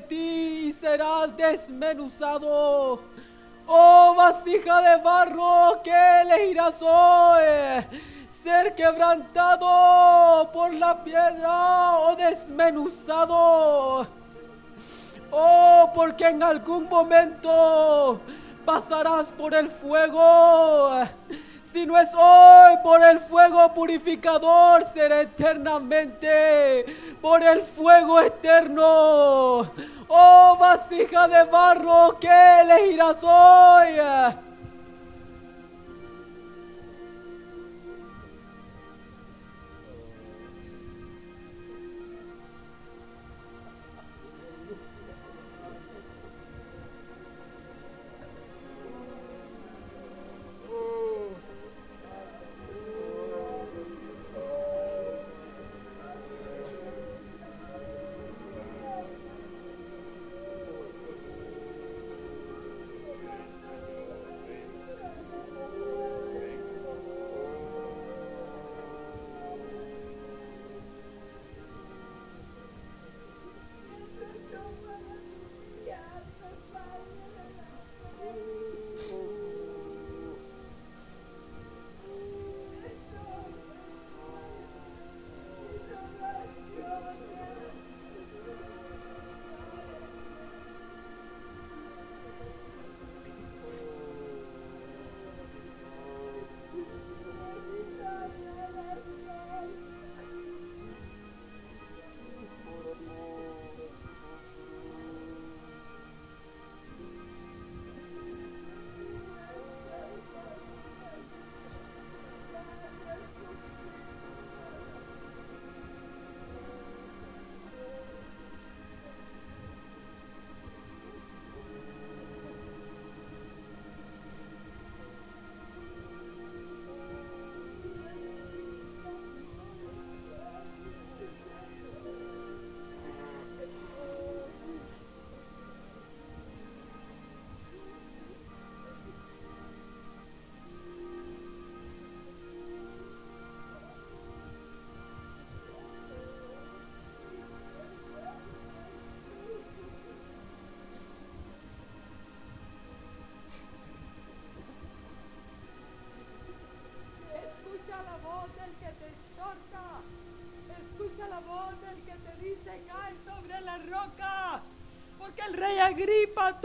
ti 0.00 0.68
y 0.68 0.72
serás 0.72 1.36
desmenuzado? 1.36 3.02
Oh 3.66 4.14
vasija 4.16 4.80
de 4.80 5.02
barro, 5.02 5.82
¿qué 5.82 6.22
elegirás 6.22 6.80
hoy? 6.82 7.42
¿Ser 8.28 8.74
quebrantado 8.74 10.50
por 10.52 10.72
la 10.72 11.02
piedra 11.02 11.98
o 11.98 12.14
desmenuzado? 12.14 14.06
Oh, 15.30 15.90
porque 15.94 16.28
en 16.28 16.42
algún 16.42 16.88
momento 16.88 18.20
pasarás 18.64 19.32
por 19.32 19.54
el 19.54 19.68
fuego. 19.68 20.90
Si 21.76 21.84
no 21.84 21.98
es 21.98 22.08
hoy 22.14 22.74
por 22.82 23.04
el 23.04 23.20
fuego 23.20 23.74
purificador, 23.74 24.82
será 24.82 25.20
eternamente 25.20 26.86
por 27.20 27.42
el 27.42 27.60
fuego 27.60 28.18
eterno. 28.18 29.70
Oh, 30.08 30.56
vasija 30.58 31.28
de 31.28 31.44
barro, 31.44 32.16
¿qué 32.18 32.60
elegirás 32.62 33.22
hoy? 33.22 33.88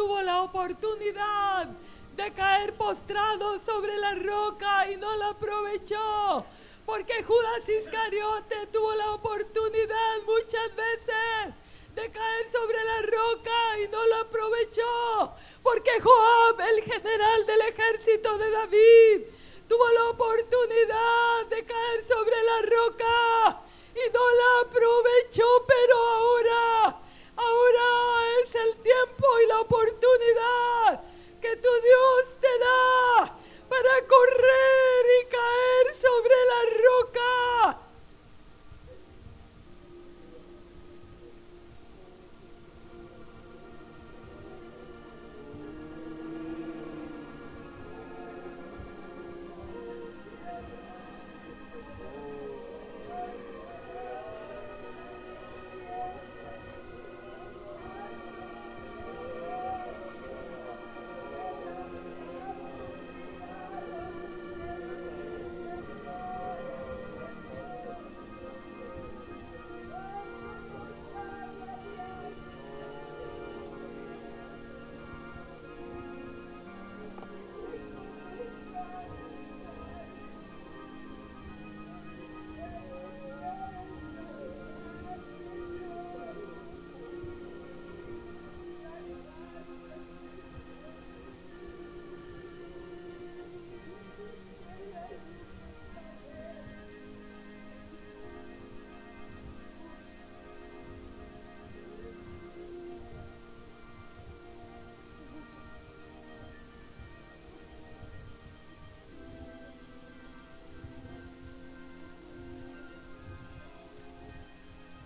Tuvo 0.02 0.20
la 0.24 0.42
oportunidad 0.42 1.68
de 2.16 2.34
caer 2.34 2.74
postrado 2.74 3.60
sobre 3.60 3.96
la 4.00 4.16
roca 4.16 4.90
y 4.90 4.98
no 4.98 5.16
la 5.16 5.30
aprovechó. 5.30 6.44
Porque 6.88 7.22
Judas 7.22 7.70
Iscariote 7.70 8.66
tuvo 8.74 8.96
la 8.96 9.12
oportunidad 9.12 10.14
muchas 10.26 10.76
veces 10.76 11.54
de 11.94 12.10
caer 12.10 12.46
sobre 12.52 12.84
la 12.84 13.02
roca 13.16 13.80
y 13.84 13.88
no 13.90 14.04
la 14.08 14.22
aprovechó. 14.22 15.36
Porque 15.62 15.92
Joab, 16.02 16.60
el 16.62 16.82
general 16.82 17.46
del 17.46 17.62
ejército 17.62 18.40
de 18.40 18.50
David, 18.50 19.22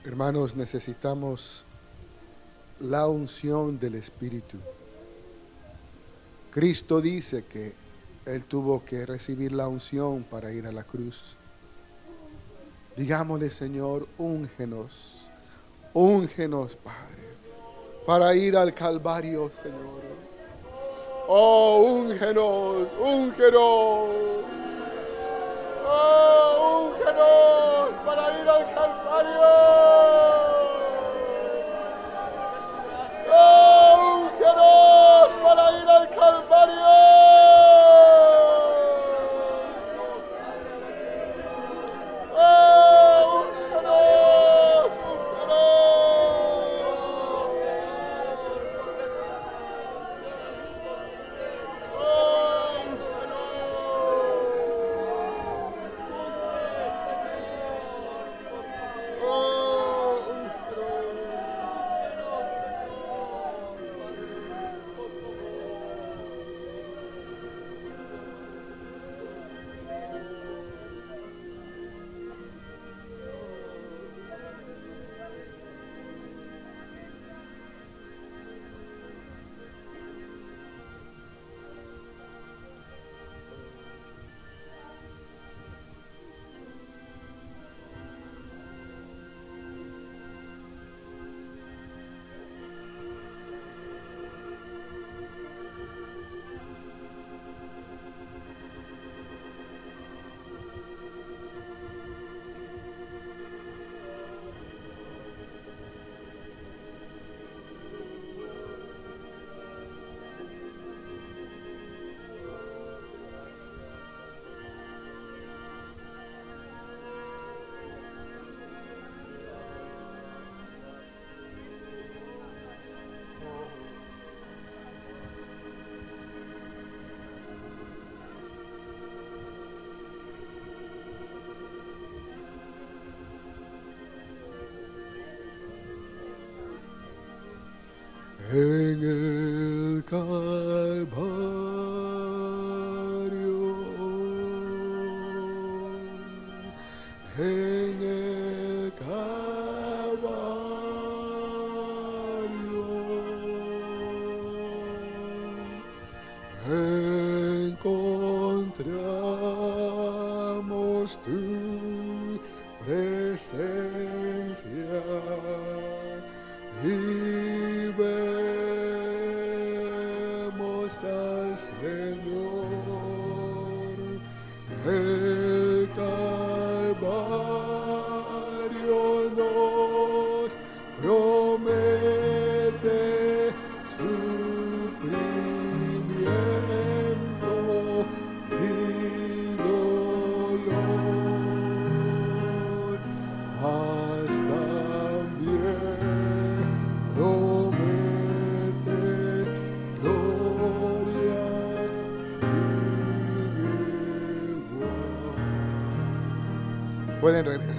Hermanos, 0.06 0.56
necesitamos 0.56 1.66
la 2.80 3.08
unción 3.08 3.80
del 3.80 3.96
Espíritu. 3.96 4.58
Cristo 6.52 7.02
dice 7.02 7.44
que 7.46 7.74
Él 8.28 8.46
tuvo 8.46 8.86
que 8.86 9.04
recibir 9.08 9.52
la 9.52 9.68
unción 9.68 10.24
para 10.24 10.54
ir 10.54 10.68
a 10.68 10.72
la 10.72 10.84
cruz. 10.84 11.38
Digámosle, 12.96 13.50
Señor, 13.50 14.08
úngenos, 14.20 15.32
úngenos, 15.92 16.76
Padre, 16.76 17.26
para 18.06 18.36
ir 18.36 18.56
al 18.56 18.76
Calvario, 18.76 19.50
Señor. 19.52 20.04
Oh, 21.28 21.84
úngenos, 21.84 22.90
úngenos. 23.02 24.25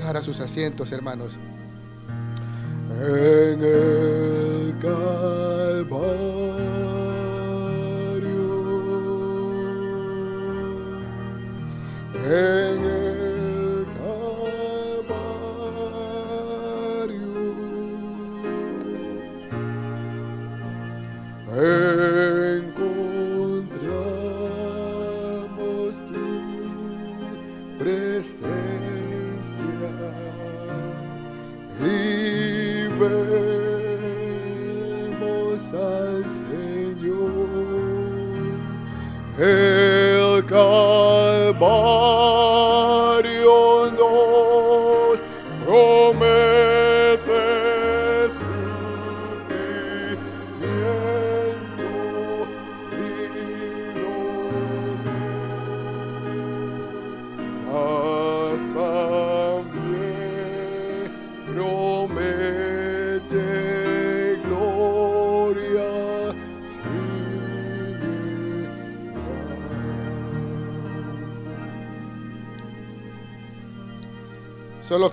A 0.06 0.22
sus 0.22 0.38
asientos, 0.38 0.92
hermanos. 0.92 1.36
En 2.90 3.60
el 3.60 4.78
Calvario. 4.80 6.25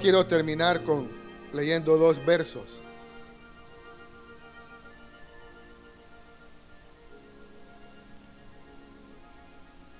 Quiero 0.04 0.28
terminar 0.28 0.84
con 0.84 1.10
leyendo 1.54 1.96
dos 1.96 2.24
versos. 2.26 2.84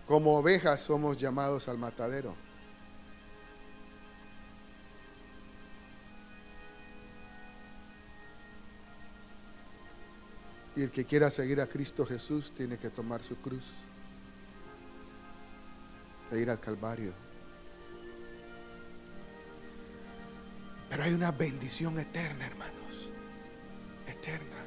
Como 0.06 0.38
ovejas 0.38 0.82
somos 0.82 1.16
llamados 1.16 1.70
al 1.70 1.78
matadero. 1.78 2.36
Y 10.76 10.82
el 10.82 10.92
que 10.92 11.06
quiera 11.06 11.32
seguir 11.32 11.62
a 11.62 11.68
Cristo 11.68 12.06
Jesús 12.06 12.52
tiene 12.52 12.78
que 12.78 12.90
tomar 12.90 13.24
su 13.24 13.38
cruz 13.38 13.72
e 16.30 16.40
ir 16.40 16.50
al 16.50 16.60
Calvario. 16.60 17.33
Pero 20.94 21.06
hay 21.06 21.14
una 21.16 21.32
bendición 21.32 21.98
eterna, 21.98 22.46
hermanos. 22.46 23.10
Eterna. 24.06 24.64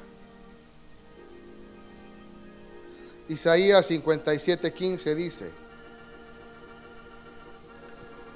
Isaías 3.29 3.89
57:15 3.89 5.15
dice, 5.15 5.53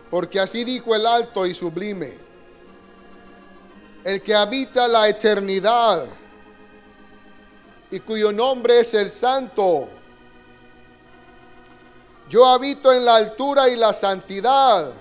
porque 0.09 0.39
así 0.39 0.63
dijo 0.63 0.95
el 0.95 1.05
alto 1.05 1.45
y 1.45 1.53
sublime, 1.53 2.13
el 4.05 4.21
que 4.21 4.35
habita 4.35 4.87
la 4.87 5.09
eternidad 5.09 6.05
y 7.89 7.99
cuyo 7.99 8.31
nombre 8.31 8.79
es 8.79 8.93
el 8.93 9.09
santo. 9.09 9.89
Yo 12.29 12.45
habito 12.45 12.93
en 12.93 13.03
la 13.03 13.17
altura 13.17 13.67
y 13.67 13.75
la 13.75 13.91
santidad 13.91 14.93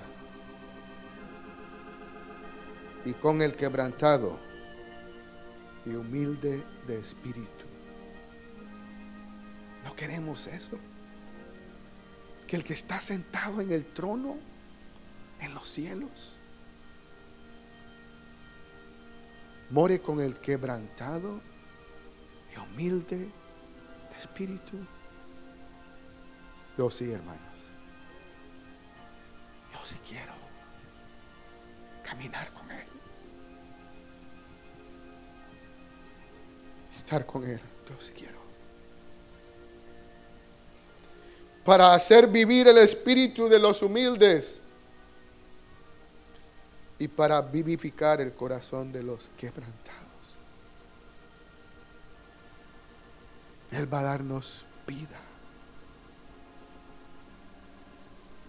y 3.05 3.13
con 3.15 3.43
el 3.43 3.55
quebrantado 3.55 4.39
y 5.87 5.91
humilde 5.91 6.63
de 6.87 7.01
espíritu. 7.01 7.67
No 9.85 9.95
queremos 9.97 10.47
eso. 10.47 10.79
Que 12.47 12.57
el 12.57 12.65
que 12.65 12.75
está 12.75 13.01
sentado 13.01 13.61
en 13.61 13.71
el 13.71 13.87
trono, 13.87 14.37
en 15.41 15.55
los 15.55 15.69
cielos, 15.69 16.37
more 19.71 20.01
con 20.01 20.21
el 20.21 20.39
quebrantado 20.41 21.41
y 22.53 22.59
humilde 22.59 23.19
de 23.19 24.19
espíritu. 24.19 24.79
Yo 26.77 26.91
sí, 26.91 27.13
hermanos. 27.13 27.41
Yo 29.73 29.79
sí 29.87 29.99
quiero 30.07 30.33
caminar 32.03 32.53
con 32.53 32.69
Él. 32.71 32.90
Con 37.27 37.43
Él. 37.45 37.61
Yo 37.89 37.97
sí 37.99 38.13
quiero. 38.13 38.39
Para 41.65 41.93
hacer 41.93 42.29
vivir 42.29 42.69
el 42.69 42.79
espíritu 42.79 43.49
de 43.49 43.59
los 43.59 43.83
humildes 43.83 44.63
y 47.01 47.09
para 47.09 47.41
vivificar 47.43 48.21
el 48.21 48.33
corazón 48.33 48.93
de 48.93 49.03
los 49.03 49.29
quebrantados. 49.37 50.01
Él 53.73 53.93
va 53.93 54.01
a 54.01 54.05
darnos 54.05 54.65
vida. 54.87 55.21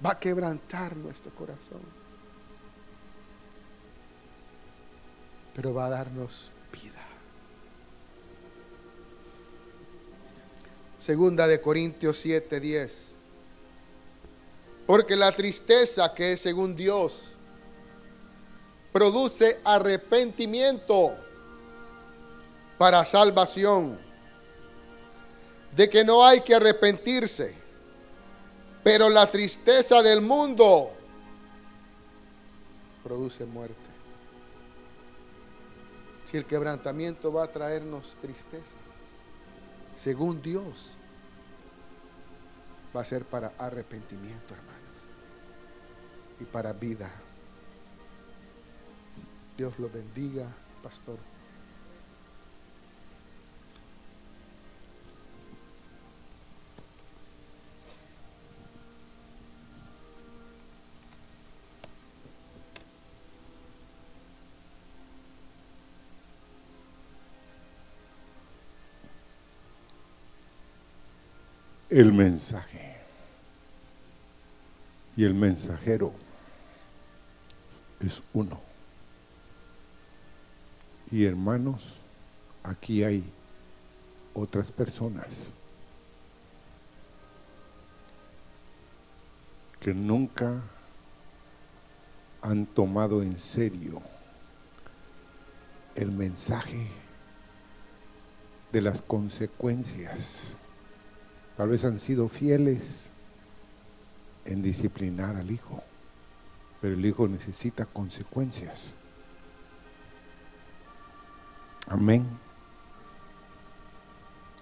Va 0.06 0.12
a 0.12 0.20
quebrantar 0.20 0.96
nuestro 0.96 1.32
corazón. 1.32 1.82
Pero 5.56 5.74
va 5.74 5.88
a 5.88 5.90
darnos 5.90 6.52
vida. 6.72 7.11
Segunda 11.02 11.48
de 11.48 11.60
Corintios 11.60 12.20
7, 12.20 12.60
10. 12.60 13.16
Porque 14.86 15.16
la 15.16 15.32
tristeza 15.32 16.14
que 16.14 16.34
es 16.34 16.42
según 16.42 16.76
Dios 16.76 17.34
produce 18.92 19.60
arrepentimiento 19.64 21.16
para 22.78 23.04
salvación 23.04 24.00
de 25.76 25.90
que 25.90 26.04
no 26.04 26.24
hay 26.24 26.42
que 26.42 26.54
arrepentirse. 26.54 27.56
Pero 28.84 29.10
la 29.10 29.26
tristeza 29.26 30.04
del 30.04 30.22
mundo 30.22 30.92
produce 33.04 33.44
muerte. 33.46 33.90
Si 36.26 36.38
el 36.38 36.46
quebrantamiento 36.46 37.34
va 37.34 37.46
a 37.46 37.52
traernos 37.52 38.18
tristeza, 38.22 38.78
según 39.94 40.42
Dios, 40.42 40.96
va 42.96 43.02
a 43.02 43.06
ser 43.06 43.26
para 43.26 43.54
arrepentimiento, 43.58 44.54
hermanos, 44.54 44.82
y 46.40 46.46
para 46.46 46.74
vida. 46.74 47.12
Dios 49.58 49.78
lo 49.80 49.90
bendiga, 49.90 50.48
pastor. 50.82 51.31
El 71.92 72.14
mensaje 72.14 72.96
y 75.18 75.26
el 75.26 75.34
mensajero 75.34 76.14
es 78.00 78.24
uno. 78.32 78.62
Y 81.12 81.26
hermanos, 81.26 81.98
aquí 82.64 83.04
hay 83.04 83.26
otras 84.34 84.72
personas 84.72 85.28
que 89.82 89.94
nunca 89.94 90.62
han 92.42 92.66
tomado 92.68 93.22
en 93.22 93.38
serio 93.38 94.02
el 95.96 96.10
mensaje 96.14 96.88
de 98.72 98.82
las 98.82 99.02
consecuencias 99.02 100.56
Tal 101.62 101.70
vez 101.70 101.86
han 101.86 102.00
sido 102.00 102.28
fieles 102.28 103.12
en 104.46 104.64
disciplinar 104.64 105.36
al 105.36 105.52
hijo, 105.52 105.84
Pero 106.82 106.96
el 106.96 107.06
hijo 107.06 107.28
necesita 107.28 107.86
consecuencias. 107.86 108.96
Amén. 111.86 112.26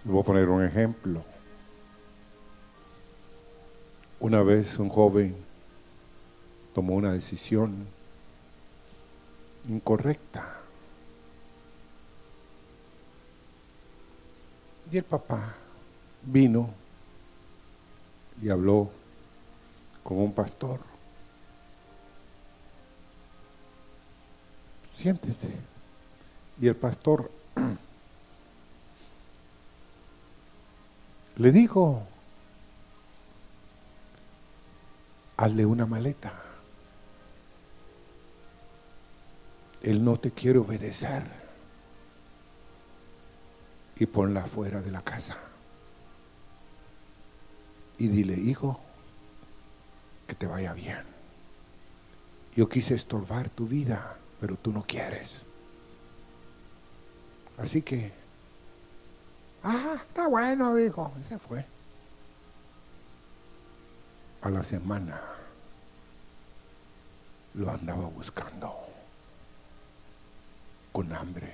voy 0.03 0.19
a 0.19 0.25
poner 0.25 0.49
un 0.49 0.61
ejemplo. 0.61 1.23
Una 4.19 4.43
vez 4.43 4.77
un 4.77 4.89
joven 4.89 5.37
tomó 6.75 6.95
una 6.95 7.13
decisión 7.13 7.87
incorrecta. 9.69 10.59
Y 14.91 14.97
el 14.97 15.05
papá 15.05 15.55
vino 16.23 16.78
y 18.41 18.49
habló 18.49 18.89
con 20.03 20.19
un 20.19 20.33
pastor. 20.33 20.79
Siéntese. 24.95 25.53
Y 26.61 26.67
el 26.67 26.75
pastor 26.75 27.31
le 31.37 31.51
dijo, 31.51 32.03
hazle 35.37 35.65
una 35.65 35.85
maleta. 35.85 36.33
Él 39.81 40.03
no 40.03 40.19
te 40.19 40.31
quiere 40.31 40.59
obedecer. 40.59 41.23
Y 43.95 44.05
ponla 44.05 44.45
fuera 44.47 44.81
de 44.81 44.91
la 44.91 45.01
casa. 45.01 45.37
Y 47.99 48.07
dile, 48.07 48.33
hijo, 48.33 48.79
que 50.25 50.33
te 50.33 50.47
vaya 50.47 50.73
bien. 50.73 51.03
Yo 52.55 52.69
quise 52.69 52.95
estorbar 52.95 53.49
tu 53.49 53.67
vida, 53.67 54.15
pero 54.39 54.55
tú 54.55 54.71
no 54.71 54.83
quieres. 54.87 55.43
Así 57.57 57.81
que, 57.81 58.13
ah, 59.63 59.97
está 60.07 60.27
bueno, 60.29 60.75
dijo, 60.75 61.11
y 61.19 61.29
se 61.29 61.37
fue. 61.37 61.65
A 64.41 64.49
la 64.49 64.63
semana 64.63 65.21
lo 67.55 67.69
andaba 67.69 68.07
buscando 68.07 68.73
con 70.93 71.11
hambre. 71.11 71.53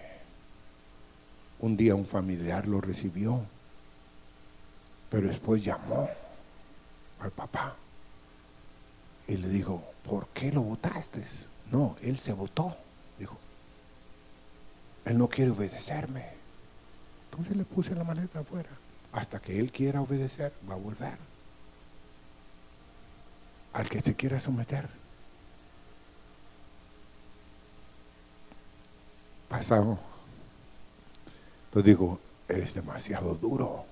Un 1.59 1.75
día 1.75 1.95
un 1.95 2.05
familiar 2.05 2.67
lo 2.67 2.79
recibió, 2.81 3.41
pero 5.09 5.27
después 5.27 5.63
llamó 5.63 6.07
al 7.19 7.31
papá 7.31 7.75
y 9.27 9.37
le 9.37 9.47
dijo, 9.49 9.83
¿por 10.03 10.27
qué 10.29 10.51
lo 10.51 10.61
votaste? 10.61 11.23
No, 11.71 11.95
él 12.01 12.19
se 12.19 12.33
votó, 12.33 12.77
dijo. 13.17 13.37
Él 15.05 15.17
no 15.17 15.27
quiere 15.27 15.51
obedecerme. 15.51 16.29
Entonces 17.31 17.57
le 17.57 17.65
puse 17.65 17.95
la 17.95 18.03
maleta 18.03 18.39
afuera. 18.39 18.69
Hasta 19.11 19.39
que 19.39 19.59
él 19.59 19.71
quiera 19.71 20.01
obedecer, 20.01 20.53
va 20.69 20.75
a 20.75 20.77
volver. 20.77 21.17
Al 23.73 23.89
que 23.89 24.01
se 24.01 24.15
quiera 24.15 24.39
someter. 24.39 24.87
Pasamos. 29.49 29.99
Entonces 31.65 31.85
digo, 31.85 32.19
eres 32.47 32.73
demasiado 32.73 33.35
duro. 33.35 33.85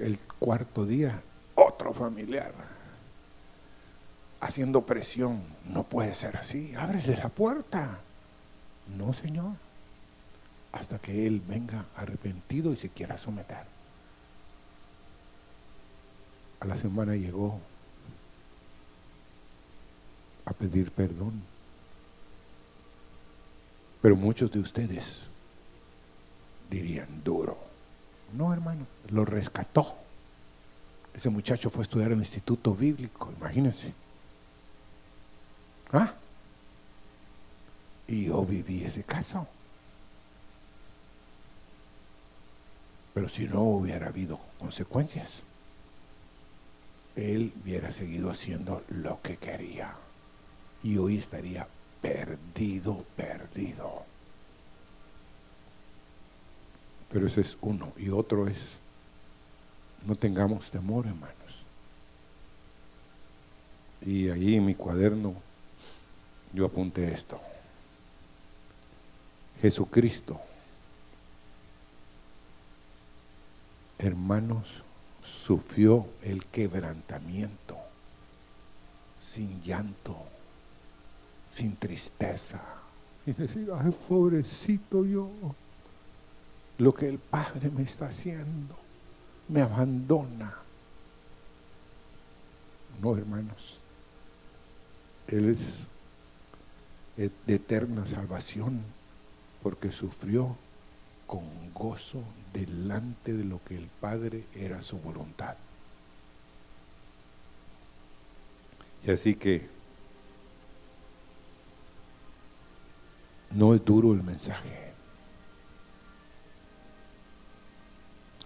El 0.00 0.18
cuarto 0.38 0.84
día, 0.84 1.20
otro 1.54 1.92
familiar 1.92 2.52
haciendo 4.40 4.82
presión. 4.82 5.42
No 5.64 5.84
puede 5.84 6.14
ser 6.14 6.36
así. 6.36 6.74
Ábrele 6.76 7.16
la 7.16 7.28
puerta. 7.28 7.98
No, 8.96 9.12
Señor. 9.12 9.52
Hasta 10.72 10.98
que 10.98 11.26
Él 11.26 11.42
venga 11.46 11.86
arrepentido 11.96 12.72
y 12.72 12.76
se 12.76 12.88
quiera 12.88 13.18
someter. 13.18 13.64
A 16.60 16.66
la 16.66 16.76
semana 16.76 17.16
llegó 17.16 17.60
a 20.44 20.52
pedir 20.52 20.90
perdón. 20.92 21.42
Pero 24.02 24.16
muchos 24.16 24.50
de 24.52 24.60
ustedes 24.60 25.22
dirían 26.70 27.22
duro. 27.24 27.58
No, 28.32 28.52
hermano, 28.52 28.86
lo 29.08 29.24
rescató. 29.24 29.94
Ese 31.14 31.30
muchacho 31.30 31.70
fue 31.70 31.80
a 31.80 31.82
estudiar 31.84 32.08
en 32.08 32.18
el 32.18 32.24
Instituto 32.24 32.74
Bíblico, 32.74 33.32
imagínense. 33.36 33.92
¿Ah? 35.92 36.12
Y 38.08 38.26
yo 38.26 38.44
viví 38.44 38.84
ese 38.84 39.02
caso. 39.04 39.46
Pero 43.14 43.28
si 43.30 43.44
no 43.44 43.62
hubiera 43.62 44.08
habido 44.08 44.38
consecuencias, 44.58 45.42
él 47.16 47.52
hubiera 47.62 47.90
seguido 47.90 48.30
haciendo 48.30 48.84
lo 48.88 49.22
que 49.22 49.38
quería. 49.38 49.94
Y 50.82 50.98
hoy 50.98 51.16
estaría 51.16 51.66
perdido, 52.02 53.04
perdido. 53.16 54.04
Pero 57.10 57.26
ese 57.26 57.40
es 57.40 57.56
uno. 57.60 57.92
Y 57.96 58.10
otro 58.10 58.48
es, 58.48 58.58
no 60.06 60.14
tengamos 60.14 60.70
temor, 60.70 61.06
hermanos. 61.06 61.34
Y 64.02 64.28
ahí 64.28 64.54
en 64.54 64.66
mi 64.66 64.74
cuaderno 64.74 65.34
yo 66.52 66.66
apunté 66.66 67.12
esto. 67.12 67.40
Jesucristo, 69.60 70.40
hermanos, 73.98 74.82
sufrió 75.22 76.06
el 76.22 76.44
quebrantamiento 76.46 77.76
sin 79.18 79.60
llanto, 79.62 80.16
sin 81.50 81.76
tristeza. 81.76 82.60
Y 83.26 83.32
decir, 83.32 83.70
ay, 83.76 83.92
pobrecito 84.08 85.04
yo, 85.04 85.28
lo 86.78 86.94
que 86.94 87.08
el 87.08 87.18
Padre 87.18 87.70
me 87.70 87.82
está 87.82 88.06
haciendo, 88.06 88.76
me 89.48 89.62
abandona. 89.62 90.54
No, 93.00 93.16
hermanos, 93.16 93.78
Él 95.28 95.48
es 95.48 95.86
de 97.16 97.54
eterna 97.54 98.06
salvación, 98.06 98.82
porque 99.62 99.90
sufrió 99.90 100.56
con 101.26 101.42
gozo 101.72 102.22
delante 102.52 103.32
de 103.32 103.44
lo 103.44 103.60
que 103.64 103.76
el 103.76 103.86
Padre 103.86 104.44
era 104.54 104.82
su 104.82 104.98
voluntad. 104.98 105.56
Y 109.04 109.10
así 109.10 109.34
que 109.34 109.68
no 113.52 113.74
es 113.74 113.84
duro 113.84 114.12
el 114.12 114.22
mensaje. 114.22 114.85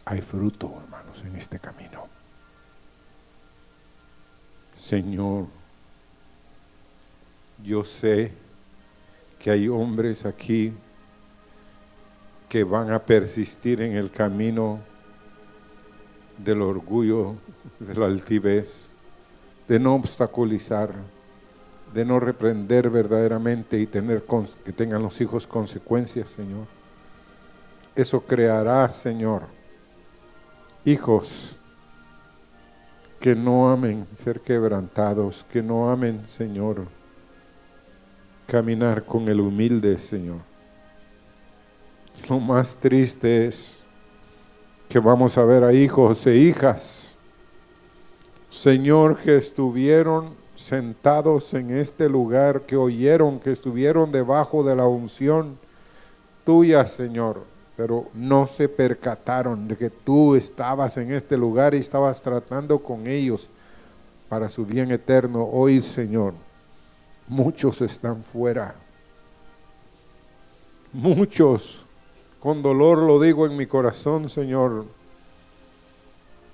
Hay 0.04 0.20
fruto, 0.20 0.72
hermanos, 0.82 1.22
en 1.24 1.36
este 1.36 1.58
camino. 1.58 2.08
Señor, 4.76 5.46
yo 7.62 7.84
sé 7.84 8.32
que 9.38 9.50
hay 9.50 9.68
hombres 9.68 10.24
aquí 10.24 10.72
que 12.48 12.64
van 12.64 12.90
a 12.90 12.98
persistir 12.98 13.80
en 13.80 13.92
el 13.92 14.10
camino 14.10 14.80
del 16.36 16.62
orgullo, 16.62 17.36
de 17.78 17.94
la 17.94 18.06
altivez, 18.06 18.88
de 19.68 19.78
no 19.78 19.94
obstaculizar, 19.94 20.90
de 21.94 22.04
no 22.04 22.18
reprender 22.18 22.90
verdaderamente 22.90 23.78
y 23.78 23.86
tener 23.86 24.24
que 24.64 24.72
tengan 24.72 25.02
los 25.02 25.20
hijos 25.20 25.46
consecuencias, 25.46 26.28
Señor. 26.34 26.66
Eso 27.94 28.20
creará, 28.22 28.90
Señor, 28.90 29.42
hijos 30.84 31.56
que 33.20 33.34
no 33.34 33.70
amen 33.70 34.06
ser 34.16 34.40
quebrantados, 34.40 35.44
que 35.52 35.62
no 35.62 35.90
amen, 35.90 36.22
Señor, 36.26 36.86
caminar 38.46 39.04
con 39.04 39.28
el 39.28 39.40
humilde 39.40 39.98
Señor. 39.98 40.38
Lo 42.28 42.40
más 42.40 42.74
triste 42.76 43.46
es 43.46 43.78
que 44.88 44.98
vamos 44.98 45.36
a 45.38 45.44
ver 45.44 45.64
a 45.64 45.72
hijos 45.72 46.26
e 46.26 46.36
hijas, 46.36 47.16
Señor, 48.48 49.18
que 49.18 49.36
estuvieron 49.36 50.34
sentados 50.56 51.54
en 51.54 51.70
este 51.70 52.08
lugar, 52.08 52.62
que 52.62 52.76
oyeron, 52.76 53.38
que 53.38 53.52
estuvieron 53.52 54.10
debajo 54.10 54.64
de 54.64 54.76
la 54.76 54.86
unción 54.86 55.58
tuya, 56.44 56.86
Señor, 56.86 57.44
pero 57.80 58.08
no 58.12 58.46
se 58.46 58.68
percataron 58.68 59.66
de 59.66 59.74
que 59.74 59.88
tú 59.88 60.34
estabas 60.34 60.98
en 60.98 61.12
este 61.12 61.34
lugar 61.34 61.74
y 61.74 61.78
estabas 61.78 62.20
tratando 62.20 62.78
con 62.78 63.06
ellos 63.06 63.48
para 64.28 64.50
su 64.50 64.66
bien 64.66 64.90
eterno. 64.90 65.48
Hoy, 65.50 65.80
Señor, 65.80 66.34
muchos 67.26 67.80
están 67.80 68.22
fuera. 68.22 68.74
Muchos, 70.92 71.86
con 72.38 72.62
dolor 72.62 72.98
lo 72.98 73.18
digo 73.18 73.46
en 73.46 73.56
mi 73.56 73.64
corazón, 73.64 74.28
Señor, 74.28 74.84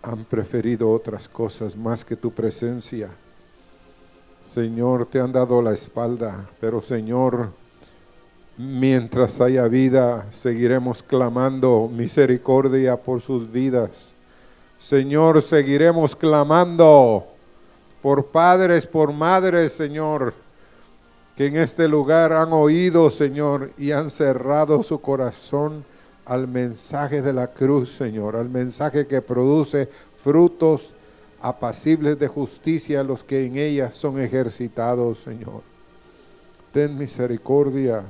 han 0.02 0.24
preferido 0.26 0.92
otras 0.92 1.28
cosas 1.28 1.74
más 1.74 2.04
que 2.04 2.14
tu 2.14 2.30
presencia. 2.30 3.10
Señor, 4.54 5.06
te 5.06 5.18
han 5.18 5.32
dado 5.32 5.60
la 5.60 5.72
espalda, 5.72 6.48
pero 6.60 6.82
Señor, 6.82 7.50
mientras 8.56 9.40
haya 9.40 9.68
vida, 9.68 10.26
seguiremos 10.32 11.02
clamando 11.02 11.90
misericordia 11.92 12.96
por 12.96 13.20
sus 13.20 13.50
vidas. 13.50 14.14
Señor, 14.78 15.42
seguiremos 15.42 16.16
clamando 16.16 17.26
por 18.02 18.26
padres, 18.26 18.86
por 18.86 19.12
madres, 19.12 19.72
Señor, 19.72 20.34
que 21.34 21.46
en 21.46 21.56
este 21.56 21.88
lugar 21.88 22.32
han 22.32 22.52
oído, 22.52 23.10
Señor, 23.10 23.72
y 23.76 23.92
han 23.92 24.10
cerrado 24.10 24.82
su 24.82 25.00
corazón 25.00 25.84
al 26.24 26.48
mensaje 26.48 27.22
de 27.22 27.32
la 27.32 27.48
cruz, 27.48 27.94
Señor, 27.96 28.36
al 28.36 28.48
mensaje 28.48 29.06
que 29.06 29.22
produce 29.22 29.88
frutos 30.16 30.92
apacibles 31.40 32.18
de 32.18 32.28
justicia 32.28 33.02
los 33.02 33.22
que 33.22 33.44
en 33.44 33.56
ella 33.56 33.92
son 33.92 34.20
ejercitados, 34.20 35.18
Señor. 35.18 35.62
Ten 36.72 36.98
misericordia 36.98 38.04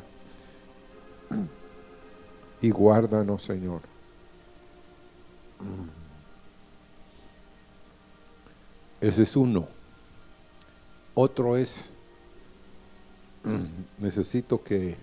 y 2.61 2.70
guárdanos, 2.70 3.43
Señor. 3.43 3.81
Ese 9.01 9.23
es 9.23 9.36
uno. 9.36 9.69
Otro 11.15 11.57
es, 11.57 11.90
necesito 13.98 14.62
que 14.62 14.97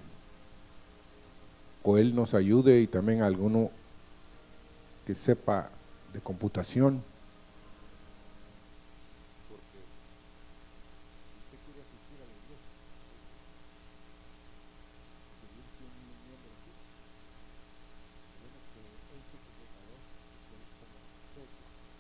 Él 1.86 2.16
nos 2.16 2.34
ayude 2.34 2.82
y 2.82 2.88
también 2.88 3.22
alguno 3.22 3.72
que 5.06 5.16
sepa 5.16 5.70
de 6.14 6.22
computación 6.22 7.04